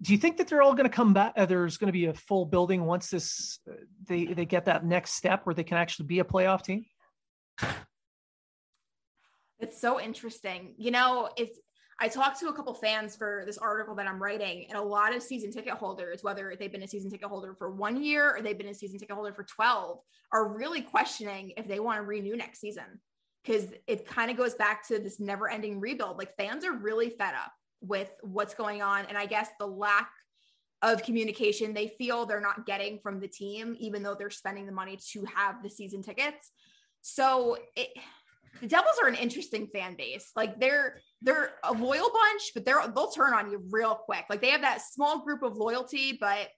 Do 0.00 0.12
you 0.12 0.18
think 0.18 0.38
that 0.38 0.48
they're 0.48 0.62
all 0.62 0.72
going 0.72 0.88
to 0.88 0.94
come 0.94 1.12
back? 1.12 1.34
Uh, 1.36 1.44
there's 1.44 1.76
going 1.76 1.88
to 1.88 1.92
be 1.92 2.06
a 2.06 2.14
full 2.14 2.46
building 2.46 2.84
once 2.84 3.10
this 3.10 3.58
uh, 3.70 3.74
they 4.06 4.26
they 4.26 4.44
get 4.44 4.66
that 4.66 4.84
next 4.84 5.12
step 5.12 5.44
where 5.44 5.54
they 5.54 5.64
can 5.64 5.78
actually 5.78 6.06
be 6.06 6.18
a 6.18 6.24
playoff 6.24 6.62
team? 6.62 6.84
It's 9.60 9.80
so 9.80 10.00
interesting. 10.00 10.74
You 10.76 10.90
know, 10.90 11.30
it's 11.36 11.58
I 12.00 12.08
talked 12.08 12.40
to 12.40 12.48
a 12.48 12.52
couple 12.52 12.74
fans 12.74 13.14
for 13.14 13.44
this 13.46 13.58
article 13.58 13.94
that 13.94 14.06
I'm 14.06 14.22
writing, 14.22 14.66
and 14.68 14.76
a 14.76 14.82
lot 14.82 15.14
of 15.14 15.22
season 15.22 15.52
ticket 15.52 15.74
holders, 15.74 16.22
whether 16.22 16.54
they've 16.58 16.72
been 16.72 16.82
a 16.82 16.88
season 16.88 17.10
ticket 17.10 17.28
holder 17.28 17.54
for 17.54 17.70
one 17.70 18.02
year 18.02 18.36
or 18.36 18.42
they've 18.42 18.58
been 18.58 18.68
a 18.68 18.74
season 18.74 18.98
ticket 18.98 19.14
holder 19.14 19.32
for 19.32 19.44
12, 19.44 19.98
are 20.32 20.48
really 20.48 20.82
questioning 20.82 21.52
if 21.56 21.68
they 21.68 21.80
want 21.80 21.98
to 21.98 22.02
renew 22.02 22.36
next 22.36 22.60
season 22.60 23.00
because 23.44 23.66
it 23.86 24.06
kind 24.06 24.30
of 24.30 24.36
goes 24.36 24.54
back 24.54 24.86
to 24.88 24.98
this 24.98 25.20
never 25.20 25.50
ending 25.50 25.78
rebuild. 25.78 26.16
Like 26.16 26.36
fans 26.36 26.64
are 26.64 26.72
really 26.72 27.10
fed 27.10 27.34
up 27.34 27.52
with 27.80 28.10
what's 28.22 28.54
going 28.54 28.82
on. 28.82 29.04
And 29.06 29.18
I 29.18 29.26
guess 29.26 29.48
the 29.58 29.66
lack 29.66 30.10
of 30.82 31.02
communication 31.02 31.72
they 31.72 31.88
feel 31.98 32.26
they're 32.26 32.40
not 32.40 32.66
getting 32.66 32.98
from 32.98 33.20
the 33.20 33.28
team, 33.28 33.76
even 33.78 34.02
though 34.02 34.14
they're 34.14 34.30
spending 34.30 34.66
the 34.66 34.72
money 34.72 34.98
to 35.12 35.24
have 35.34 35.62
the 35.62 35.70
season 35.70 36.02
tickets. 36.02 36.50
So 37.02 37.58
it, 37.76 37.90
the 38.60 38.66
Devils 38.66 38.96
are 39.02 39.08
an 39.08 39.14
interesting 39.14 39.66
fan 39.68 39.96
base. 39.96 40.30
Like 40.36 40.60
they're 40.60 41.00
they're 41.22 41.52
a 41.64 41.72
loyal 41.72 42.10
bunch, 42.10 42.52
but 42.54 42.64
they're 42.64 42.86
they'll 42.94 43.10
turn 43.10 43.34
on 43.34 43.50
you 43.50 43.62
real 43.70 43.94
quick. 43.94 44.24
Like 44.30 44.40
they 44.40 44.50
have 44.50 44.62
that 44.62 44.82
small 44.82 45.24
group 45.24 45.42
of 45.42 45.56
loyalty, 45.56 46.16
but 46.20 46.48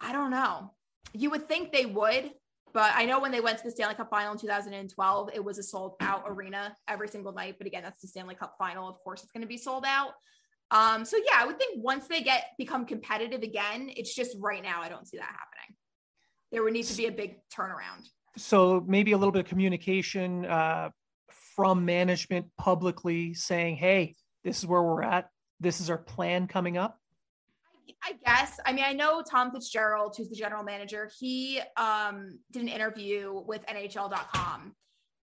I 0.00 0.12
don't 0.12 0.30
know. 0.30 0.72
You 1.12 1.30
would 1.30 1.48
think 1.48 1.72
they 1.72 1.86
would, 1.86 2.32
but 2.72 2.92
I 2.94 3.04
know 3.04 3.20
when 3.20 3.32
they 3.32 3.40
went 3.40 3.58
to 3.58 3.64
the 3.64 3.70
Stanley 3.70 3.94
Cup 3.94 4.10
final 4.10 4.32
in 4.32 4.38
2012, 4.38 5.30
it 5.34 5.44
was 5.44 5.58
a 5.58 5.62
sold 5.62 5.94
out 6.00 6.24
arena 6.26 6.76
every 6.88 7.08
single 7.08 7.32
night. 7.32 7.56
But 7.58 7.66
again, 7.66 7.82
that's 7.82 8.00
the 8.00 8.08
Stanley 8.08 8.34
Cup 8.34 8.54
final. 8.58 8.88
Of 8.88 8.98
course, 9.04 9.22
it's 9.22 9.32
going 9.32 9.42
to 9.42 9.48
be 9.48 9.58
sold 9.58 9.84
out. 9.86 10.12
Um, 10.70 11.04
so 11.04 11.18
yeah, 11.18 11.36
I 11.36 11.46
would 11.46 11.58
think 11.58 11.84
once 11.84 12.08
they 12.08 12.22
get 12.22 12.44
become 12.58 12.86
competitive 12.86 13.42
again, 13.42 13.90
it's 13.94 14.14
just 14.14 14.36
right 14.40 14.62
now 14.62 14.80
I 14.80 14.88
don't 14.88 15.06
see 15.06 15.18
that 15.18 15.24
happening. 15.24 15.76
There 16.50 16.62
would 16.62 16.72
need 16.72 16.86
to 16.86 16.96
be 16.96 17.06
a 17.06 17.12
big 17.12 17.36
turnaround. 17.54 18.08
So 18.38 18.82
maybe 18.86 19.12
a 19.12 19.18
little 19.18 19.32
bit 19.32 19.40
of 19.40 19.46
communication, 19.46 20.46
uh, 20.46 20.88
from 21.54 21.84
management 21.84 22.46
publicly 22.58 23.34
saying, 23.34 23.76
hey, 23.76 24.14
this 24.44 24.58
is 24.58 24.66
where 24.66 24.82
we're 24.82 25.02
at. 25.02 25.28
This 25.60 25.80
is 25.80 25.90
our 25.90 25.98
plan 25.98 26.46
coming 26.46 26.76
up? 26.76 26.98
I 28.04 28.14
guess. 28.24 28.58
I 28.66 28.72
mean, 28.72 28.84
I 28.84 28.92
know 28.92 29.22
Tom 29.22 29.52
Fitzgerald, 29.52 30.14
who's 30.16 30.28
the 30.28 30.36
general 30.36 30.64
manager, 30.64 31.10
he 31.18 31.60
um, 31.76 32.38
did 32.50 32.62
an 32.62 32.68
interview 32.68 33.32
with 33.46 33.64
NHL.com 33.66 34.74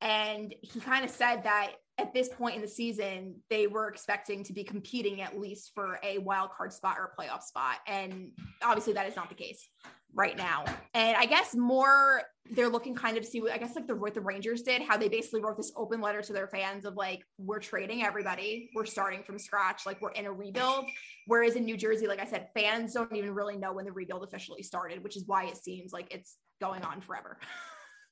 and 0.01 0.55
he 0.63 0.81
kind 0.81 1.05
of 1.05 1.11
said 1.11 1.43
that 1.45 1.73
at 1.99 2.15
this 2.15 2.29
point 2.29 2.55
in 2.55 2.63
the 2.63 2.69
season, 2.69 3.35
they 3.51 3.67
were 3.67 3.89
expecting 3.89 4.45
to 4.45 4.53
be 4.53 4.63
competing 4.63 5.21
at 5.21 5.39
least 5.39 5.73
for 5.75 5.99
a 6.05 6.19
wild 6.19 6.51
card 6.57 6.73
spot 6.73 6.97
or 6.97 7.13
a 7.13 7.21
playoff 7.21 7.43
spot. 7.43 7.77
And 7.87 8.31
obviously, 8.63 8.93
that 8.93 9.09
is 9.09 9.17
not 9.17 9.29
the 9.29 9.35
case 9.35 9.69
right 10.15 10.37
now. 10.37 10.65
And 10.95 11.17
I 11.17 11.27
guess 11.27 11.55
more 11.55 12.23
they're 12.53 12.69
looking 12.69 12.95
kind 12.95 13.19
of 13.19 13.25
to 13.25 13.29
see 13.29 13.43
I 13.51 13.59
guess 13.59 13.77
like 13.77 13.87
the 13.87 13.95
what 13.95 14.15
the 14.15 14.21
Rangers 14.21 14.63
did, 14.63 14.81
how 14.81 14.97
they 14.97 15.09
basically 15.09 15.43
wrote 15.43 15.57
this 15.57 15.73
open 15.77 16.01
letter 16.01 16.23
to 16.23 16.33
their 16.33 16.49
fans 16.49 16.85
of 16.85 16.95
like, 16.95 17.23
we're 17.37 17.59
trading 17.59 18.05
everybody, 18.05 18.71
we're 18.75 18.87
starting 18.87 19.23
from 19.25 19.39
scratch, 19.39 19.85
like 19.85 20.01
we're 20.01 20.13
in 20.13 20.25
a 20.25 20.33
rebuild. 20.33 20.87
Whereas 21.27 21.57
in 21.57 21.65
New 21.65 21.77
Jersey, 21.77 22.07
like 22.07 22.21
I 22.21 22.27
said, 22.27 22.49
fans 22.55 22.95
don't 22.95 23.15
even 23.15 23.35
really 23.35 23.57
know 23.57 23.73
when 23.73 23.85
the 23.85 23.93
rebuild 23.93 24.23
officially 24.23 24.63
started, 24.63 25.03
which 25.03 25.17
is 25.17 25.25
why 25.27 25.45
it 25.45 25.57
seems 25.57 25.93
like 25.93 26.15
it's 26.15 26.37
going 26.61 26.83
on 26.85 27.01
forever. 27.01 27.39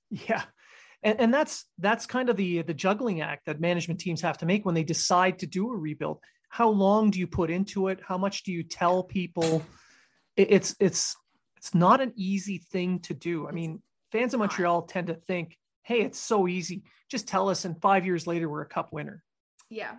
Yeah 0.09 0.45
and, 1.07 1.21
and 1.21 1.33
that's 1.33 1.65
that's 1.79 2.05
kind 2.05 2.29
of 2.29 2.37
the 2.37 2.63
the 2.63 2.75
juggling 2.75 3.21
act 3.21 3.47
that 3.47 3.61
management 3.61 4.01
teams 4.01 4.21
have 4.23 4.39
to 4.39 4.47
make 4.47 4.67
when 4.67 4.75
they 4.75 4.83
decide 4.83 5.39
to 5.39 5.47
do 5.47 5.71
a 5.73 5.77
rebuild. 5.77 6.19
How 6.49 6.69
long 6.69 7.11
do 7.11 7.21
you 7.21 7.29
put 7.29 7.49
into 7.49 7.89
it? 7.89 8.01
How 8.05 8.19
much 8.19 8.43
do 8.43 8.53
you 8.53 8.65
tell 8.65 9.05
people? 9.05 9.63
It, 10.37 10.51
it's 10.51 10.75
it's 10.81 11.17
it's 11.57 11.75
not 11.75 12.01
an 12.01 12.13
easy 12.17 12.59
thing 12.59 12.99
to 13.01 13.15
do. 13.15 13.47
I 13.47 13.53
mean 13.53 13.83
fans 14.11 14.35
of 14.35 14.41
montreal 14.41 14.83
tend 14.83 15.07
to 15.07 15.15
think 15.15 15.57
hey 15.85 16.03
it's 16.03 16.19
so 16.19 16.49
easy. 16.49 16.83
Just 17.09 17.29
tell 17.29 17.49
us 17.49 17.65
and 17.65 17.81
five 17.81 18.05
years 18.05 18.27
later 18.27 18.49
we're 18.49 18.63
a 18.63 18.69
cup 18.69 18.93
winner. 18.93 19.23
Yeah. 19.71 19.93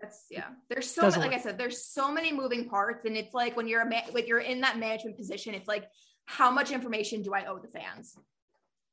That's 0.00 0.24
yeah. 0.28 0.48
There's 0.68 0.90
so 0.90 1.02
many, 1.02 1.18
like 1.18 1.34
I 1.34 1.38
said, 1.38 1.56
there's 1.56 1.84
so 1.84 2.10
many 2.10 2.32
moving 2.32 2.68
parts, 2.68 3.04
and 3.04 3.18
it's 3.18 3.34
like 3.34 3.54
when 3.54 3.68
you're 3.68 3.82
a 3.82 3.88
ma- 3.88 4.10
when 4.12 4.26
you're 4.26 4.40
in 4.40 4.62
that 4.62 4.78
management 4.78 5.18
position, 5.18 5.54
it's 5.54 5.68
like 5.68 5.84
how 6.24 6.50
much 6.50 6.70
information 6.70 7.22
do 7.22 7.34
I 7.34 7.44
owe 7.44 7.58
the 7.58 7.68
fans? 7.68 8.16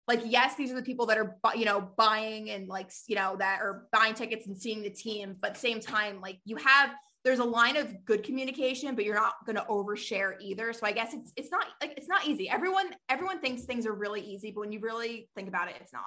Like 0.08 0.22
yes 0.26 0.56
these 0.56 0.72
are 0.72 0.76
the 0.76 0.82
people 0.82 1.06
that 1.06 1.17
are 1.17 1.38
you 1.56 1.65
know 1.65 1.89
buying 1.98 2.50
and 2.50 2.67
like 2.67 2.89
you 3.08 3.15
know 3.15 3.36
that 3.38 3.60
are 3.62 3.88
buying 3.91 4.13
tickets 4.13 4.48
and 4.48 4.58
seeing 4.58 4.82
the 4.82 4.89
team 4.89 5.36
but 5.41 5.54
the 5.54 5.60
same 5.60 5.80
time 5.80 6.22
like 6.22 6.39
you 6.46 6.56
have 6.56 6.91
there's 7.24 7.39
a 7.39 7.43
line 7.43 7.76
of 7.76 8.06
good 8.06 8.24
communication 8.24 8.96
but 8.96 9.04
you're 9.04 9.13
not 9.13 9.34
going 9.46 9.58
to 9.58 9.63
overshare 9.63 10.36
either. 10.39 10.72
So 10.72 10.86
i 10.86 10.93
guess 10.93 11.13
it's 11.13 11.34
it's 11.36 11.52
not 11.52 11.65
like 11.82 11.93
it's 11.98 12.08
not 12.08 12.26
easy. 12.26 12.50
Everyone 12.50 12.96
everyone 13.10 13.41
thinks 13.41 13.63
things 13.63 13.86
are 13.86 13.93
really 13.93 14.22
easy 14.22 14.52
but 14.52 14.62
when 14.62 14.72
you 14.72 14.80
really 14.80 15.30
think 15.36 15.50
about 15.50 15.67
it 15.67 15.76
it's 15.82 15.91
not. 15.91 16.04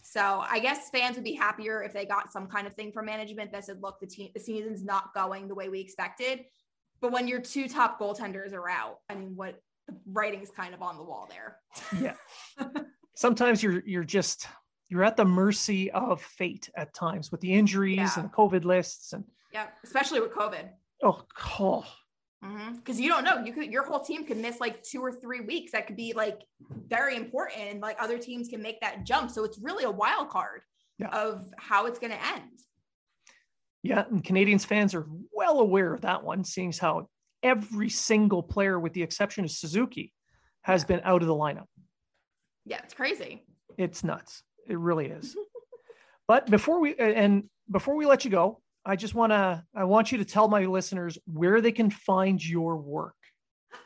So 0.00 0.44
i 0.50 0.58
guess 0.58 0.90
fans 0.90 1.14
would 1.14 1.24
be 1.24 1.34
happier 1.34 1.82
if 1.84 1.92
they 1.92 2.04
got 2.04 2.32
some 2.32 2.48
kind 2.48 2.66
of 2.66 2.74
thing 2.74 2.90
from 2.90 3.06
management 3.06 3.52
that 3.52 3.66
said 3.66 3.80
look 3.80 4.00
the 4.00 4.06
team 4.06 4.30
the 4.34 4.40
season's 4.40 4.82
not 4.82 5.14
going 5.14 5.46
the 5.46 5.54
way 5.54 5.68
we 5.68 5.80
expected. 5.80 6.44
But 7.00 7.12
when 7.12 7.28
your 7.28 7.40
two 7.40 7.68
top 7.68 8.00
goaltenders 8.00 8.52
are 8.52 8.68
out 8.68 8.98
i 9.08 9.14
mean 9.14 9.36
what 9.36 9.62
the 9.86 9.94
writing's 10.06 10.50
kind 10.50 10.74
of 10.74 10.82
on 10.82 10.98
the 10.98 11.04
wall 11.04 11.30
there. 11.30 11.56
Yeah 12.00 12.14
sometimes 13.18 13.62
you're 13.62 13.82
you're 13.84 14.04
just 14.04 14.46
you're 14.88 15.02
at 15.02 15.16
the 15.16 15.24
mercy 15.24 15.90
of 15.90 16.22
fate 16.22 16.70
at 16.76 16.94
times 16.94 17.30
with 17.32 17.40
the 17.40 17.52
injuries 17.52 17.96
yeah. 17.98 18.20
and 18.20 18.32
COVID 18.32 18.64
lists 18.64 19.12
and 19.12 19.24
yeah, 19.52 19.66
especially 19.84 20.20
with 20.20 20.32
COVID. 20.32 20.68
Oh, 21.02 21.22
because 22.40 22.96
mm-hmm. 22.96 23.02
you 23.02 23.08
don't 23.08 23.24
know 23.24 23.42
you 23.44 23.52
could 23.52 23.72
your 23.72 23.84
whole 23.84 23.98
team 23.98 24.24
could 24.24 24.36
miss 24.36 24.60
like 24.60 24.82
two 24.84 25.00
or 25.00 25.10
three 25.10 25.40
weeks 25.40 25.72
that 25.72 25.88
could 25.88 25.96
be 25.96 26.12
like 26.12 26.40
very 26.86 27.16
important 27.16 27.58
and 27.60 27.80
like 27.80 27.96
other 28.00 28.16
teams 28.16 28.46
can 28.46 28.62
make 28.62 28.80
that 28.80 29.04
jump 29.04 29.28
so 29.28 29.42
it's 29.42 29.58
really 29.58 29.82
a 29.82 29.90
wild 29.90 30.28
card 30.28 30.60
yeah. 30.98 31.08
of 31.08 31.44
how 31.56 31.86
it's 31.86 31.98
going 31.98 32.12
to 32.12 32.26
end 32.26 32.60
yeah 33.82 34.04
and 34.08 34.22
Canadiens 34.22 34.64
fans 34.64 34.94
are 34.94 35.08
well 35.32 35.58
aware 35.58 35.92
of 35.92 36.02
that 36.02 36.22
one 36.22 36.44
seeing 36.44 36.72
how 36.72 37.08
every 37.42 37.88
single 37.88 38.44
player 38.44 38.78
with 38.78 38.92
the 38.92 39.02
exception 39.02 39.42
of 39.44 39.50
suzuki 39.50 40.12
has 40.62 40.82
yeah. 40.82 40.86
been 40.86 41.00
out 41.02 41.22
of 41.22 41.26
the 41.26 41.34
lineup 41.34 41.66
yeah, 42.68 42.80
it's 42.84 42.94
crazy. 42.94 43.42
It's 43.76 44.04
nuts. 44.04 44.42
It 44.68 44.78
really 44.78 45.06
is. 45.06 45.36
but 46.28 46.50
before 46.50 46.80
we 46.80 46.94
and 46.96 47.44
before 47.70 47.96
we 47.96 48.06
let 48.06 48.24
you 48.24 48.30
go, 48.30 48.60
I 48.84 48.96
just 48.96 49.14
want 49.14 49.32
to 49.32 49.64
I 49.74 49.84
want 49.84 50.12
you 50.12 50.18
to 50.18 50.24
tell 50.24 50.48
my 50.48 50.66
listeners 50.66 51.18
where 51.26 51.60
they 51.60 51.72
can 51.72 51.90
find 51.90 52.44
your 52.44 52.76
work. 52.76 53.14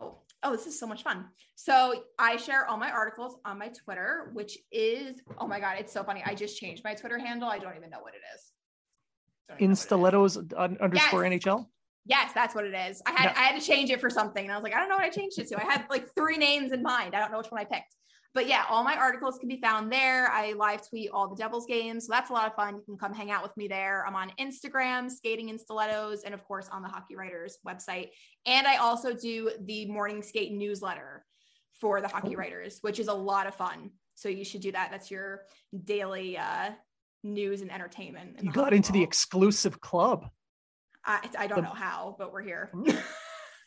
Oh, 0.00 0.14
oh, 0.44 0.52
this 0.52 0.68
is 0.68 0.78
so 0.78 0.86
much 0.86 1.02
fun. 1.02 1.24
So 1.56 2.04
I 2.20 2.36
share 2.36 2.64
all 2.66 2.76
my 2.76 2.92
articles 2.92 3.36
on 3.44 3.58
my 3.58 3.68
Twitter, 3.68 4.30
which 4.32 4.56
is 4.70 5.20
oh 5.38 5.48
my 5.48 5.58
god, 5.58 5.76
it's 5.80 5.92
so 5.92 6.04
funny. 6.04 6.22
I 6.24 6.34
just 6.34 6.56
changed 6.56 6.84
my 6.84 6.94
Twitter 6.94 7.18
handle. 7.18 7.48
I 7.48 7.58
don't 7.58 7.76
even 7.76 7.90
know 7.90 7.98
what 8.00 8.14
it 8.14 8.20
is. 8.36 9.58
In 9.58 9.74
stilettos 9.74 10.36
underscore 10.36 11.26
yes. 11.26 11.42
NHL. 11.42 11.66
Yes, 12.04 12.32
that's 12.32 12.54
what 12.54 12.64
it 12.64 12.74
is. 12.74 13.02
I 13.06 13.10
had 13.10 13.34
no. 13.34 13.40
I 13.40 13.44
had 13.46 13.60
to 13.60 13.66
change 13.66 13.90
it 13.90 14.00
for 14.00 14.10
something, 14.10 14.44
and 14.44 14.52
I 14.52 14.56
was 14.56 14.62
like, 14.62 14.74
I 14.74 14.78
don't 14.78 14.88
know 14.88 14.96
what 14.96 15.04
I 15.04 15.10
changed 15.10 15.38
it 15.40 15.48
to. 15.48 15.60
I 15.60 15.64
had 15.64 15.86
like 15.90 16.14
three 16.14 16.36
names 16.36 16.70
in 16.70 16.82
mind. 16.82 17.16
I 17.16 17.18
don't 17.18 17.32
know 17.32 17.38
which 17.38 17.50
one 17.50 17.60
I 17.60 17.64
picked 17.64 17.94
but 18.38 18.46
yeah, 18.46 18.62
all 18.70 18.84
my 18.84 18.94
articles 18.94 19.36
can 19.36 19.48
be 19.48 19.60
found 19.60 19.90
there. 19.90 20.28
I 20.28 20.52
live 20.52 20.88
tweet 20.88 21.10
all 21.12 21.26
the 21.26 21.34
Devils 21.34 21.66
games. 21.66 22.06
So 22.06 22.12
that's 22.12 22.30
a 22.30 22.32
lot 22.32 22.46
of 22.46 22.54
fun. 22.54 22.76
You 22.76 22.82
can 22.86 22.96
come 22.96 23.12
hang 23.12 23.32
out 23.32 23.42
with 23.42 23.56
me 23.56 23.66
there. 23.66 24.06
I'm 24.06 24.14
on 24.14 24.30
Instagram, 24.38 25.10
skating 25.10 25.48
in 25.48 25.58
stilettos, 25.58 26.22
and 26.22 26.32
of 26.32 26.44
course 26.44 26.68
on 26.70 26.80
the 26.80 26.88
Hockey 26.88 27.16
Writers 27.16 27.58
website. 27.66 28.10
And 28.46 28.64
I 28.64 28.76
also 28.76 29.12
do 29.12 29.50
the 29.62 29.86
morning 29.86 30.22
skate 30.22 30.52
newsletter 30.52 31.24
for 31.80 32.00
the 32.00 32.06
Hockey 32.06 32.36
Writers, 32.36 32.78
which 32.82 33.00
is 33.00 33.08
a 33.08 33.12
lot 33.12 33.48
of 33.48 33.56
fun. 33.56 33.90
So 34.14 34.28
you 34.28 34.44
should 34.44 34.60
do 34.60 34.70
that. 34.70 34.92
That's 34.92 35.10
your 35.10 35.42
daily 35.84 36.38
uh, 36.38 36.70
news 37.24 37.60
and 37.60 37.72
entertainment. 37.72 38.38
You 38.40 38.52
got 38.52 38.72
into 38.72 38.92
the 38.92 39.02
exclusive 39.02 39.80
club. 39.80 40.30
I, 41.04 41.28
I 41.36 41.48
don't 41.48 41.64
know 41.64 41.70
how, 41.70 42.14
but 42.16 42.32
we're 42.32 42.42
here. 42.42 42.70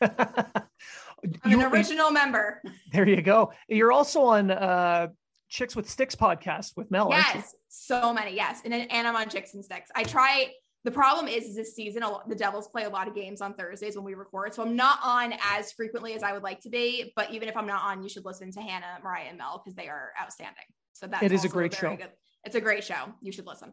I'm 1.44 1.60
an 1.60 1.66
original 1.66 2.10
member. 2.10 2.62
There 2.92 3.08
you 3.08 3.22
go. 3.22 3.52
You're 3.68 3.92
also 3.92 4.22
on 4.22 4.50
uh, 4.50 5.08
Chicks 5.48 5.76
with 5.76 5.88
Sticks 5.88 6.14
podcast 6.14 6.76
with 6.76 6.90
Mel. 6.90 7.08
Yes, 7.10 7.54
so 7.68 8.12
many. 8.12 8.34
Yes, 8.34 8.60
and 8.64 8.72
then 8.72 8.88
and 8.90 9.06
I'm 9.06 9.16
on 9.16 9.28
Chicks 9.28 9.54
and 9.54 9.64
Sticks. 9.64 9.90
I 9.94 10.04
try. 10.04 10.52
The 10.84 10.90
problem 10.90 11.28
is, 11.28 11.44
is 11.44 11.54
this 11.54 11.76
season 11.76 12.02
lot, 12.02 12.28
the 12.28 12.34
Devils 12.34 12.66
play 12.66 12.84
a 12.84 12.88
lot 12.88 13.06
of 13.06 13.14
games 13.14 13.40
on 13.40 13.54
Thursdays 13.54 13.94
when 13.94 14.04
we 14.04 14.14
record, 14.14 14.52
so 14.52 14.62
I'm 14.62 14.74
not 14.74 14.98
on 15.04 15.32
as 15.52 15.70
frequently 15.70 16.14
as 16.14 16.24
I 16.24 16.32
would 16.32 16.42
like 16.42 16.60
to 16.62 16.68
be. 16.68 17.12
But 17.14 17.30
even 17.30 17.48
if 17.48 17.56
I'm 17.56 17.68
not 17.68 17.84
on, 17.84 18.02
you 18.02 18.08
should 18.08 18.24
listen 18.24 18.50
to 18.50 18.60
Hannah, 18.60 18.98
Mariah, 19.04 19.26
and 19.28 19.38
Mel 19.38 19.62
because 19.62 19.76
they 19.76 19.88
are 19.88 20.10
outstanding. 20.20 20.64
So 20.92 21.06
that 21.06 21.22
it 21.22 21.30
is 21.30 21.44
a 21.44 21.48
great 21.48 21.72
show. 21.72 21.96
Good. 21.96 22.10
It's 22.44 22.56
a 22.56 22.60
great 22.60 22.82
show. 22.82 23.12
You 23.20 23.30
should 23.30 23.46
listen. 23.46 23.72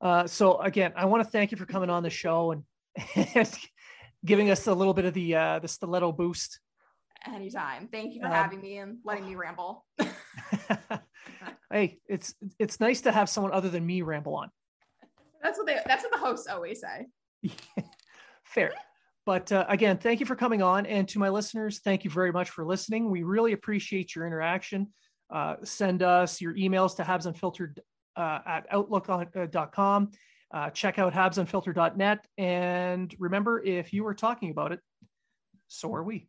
Uh, 0.00 0.26
so 0.26 0.58
again, 0.58 0.92
I 0.94 1.06
want 1.06 1.24
to 1.24 1.30
thank 1.30 1.52
you 1.52 1.56
for 1.56 1.66
coming 1.66 1.88
on 1.88 2.02
the 2.02 2.10
show 2.10 2.52
and, 2.52 2.64
and 3.34 3.50
giving 4.24 4.50
us 4.50 4.66
a 4.66 4.74
little 4.74 4.94
bit 4.94 5.04
of 5.04 5.14
the 5.14 5.34
uh, 5.34 5.58
the 5.60 5.68
stiletto 5.68 6.12
boost. 6.12 6.60
Anytime. 7.32 7.88
Thank 7.88 8.14
you 8.14 8.20
for 8.20 8.26
um, 8.26 8.32
having 8.32 8.60
me 8.60 8.78
and 8.78 8.98
letting 9.04 9.26
me 9.26 9.34
ramble. 9.34 9.84
hey, 11.72 11.98
it's 12.08 12.34
it's 12.58 12.80
nice 12.80 13.00
to 13.02 13.12
have 13.12 13.28
someone 13.28 13.52
other 13.52 13.68
than 13.68 13.84
me 13.84 14.02
ramble 14.02 14.34
on. 14.36 14.50
That's 15.42 15.58
what 15.58 15.66
they 15.66 15.78
that's 15.86 16.04
what 16.04 16.12
the 16.12 16.18
hosts 16.18 16.46
always 16.46 16.80
say. 16.80 17.06
Fair. 18.44 18.72
But 19.24 19.50
uh, 19.50 19.66
again, 19.68 19.98
thank 19.98 20.20
you 20.20 20.26
for 20.26 20.36
coming 20.36 20.62
on. 20.62 20.86
And 20.86 21.08
to 21.08 21.18
my 21.18 21.28
listeners, 21.28 21.80
thank 21.80 22.04
you 22.04 22.10
very 22.10 22.30
much 22.30 22.50
for 22.50 22.64
listening. 22.64 23.10
We 23.10 23.24
really 23.24 23.52
appreciate 23.52 24.14
your 24.14 24.24
interaction. 24.24 24.88
Uh, 25.28 25.56
send 25.64 26.04
us 26.04 26.40
your 26.40 26.54
emails 26.54 26.96
to 26.96 27.02
habsunfiltered 27.02 27.78
uh, 28.16 28.38
at 28.46 28.66
outlook.com. 28.70 30.12
Uh, 30.54 30.70
check 30.70 31.00
out 31.00 31.12
habsunfiltered.net. 31.12 32.24
And 32.38 33.12
remember, 33.18 33.60
if 33.60 33.92
you 33.92 34.06
are 34.06 34.14
talking 34.14 34.50
about 34.50 34.70
it, 34.70 34.80
so 35.66 35.92
are 35.92 36.04
we. 36.04 36.28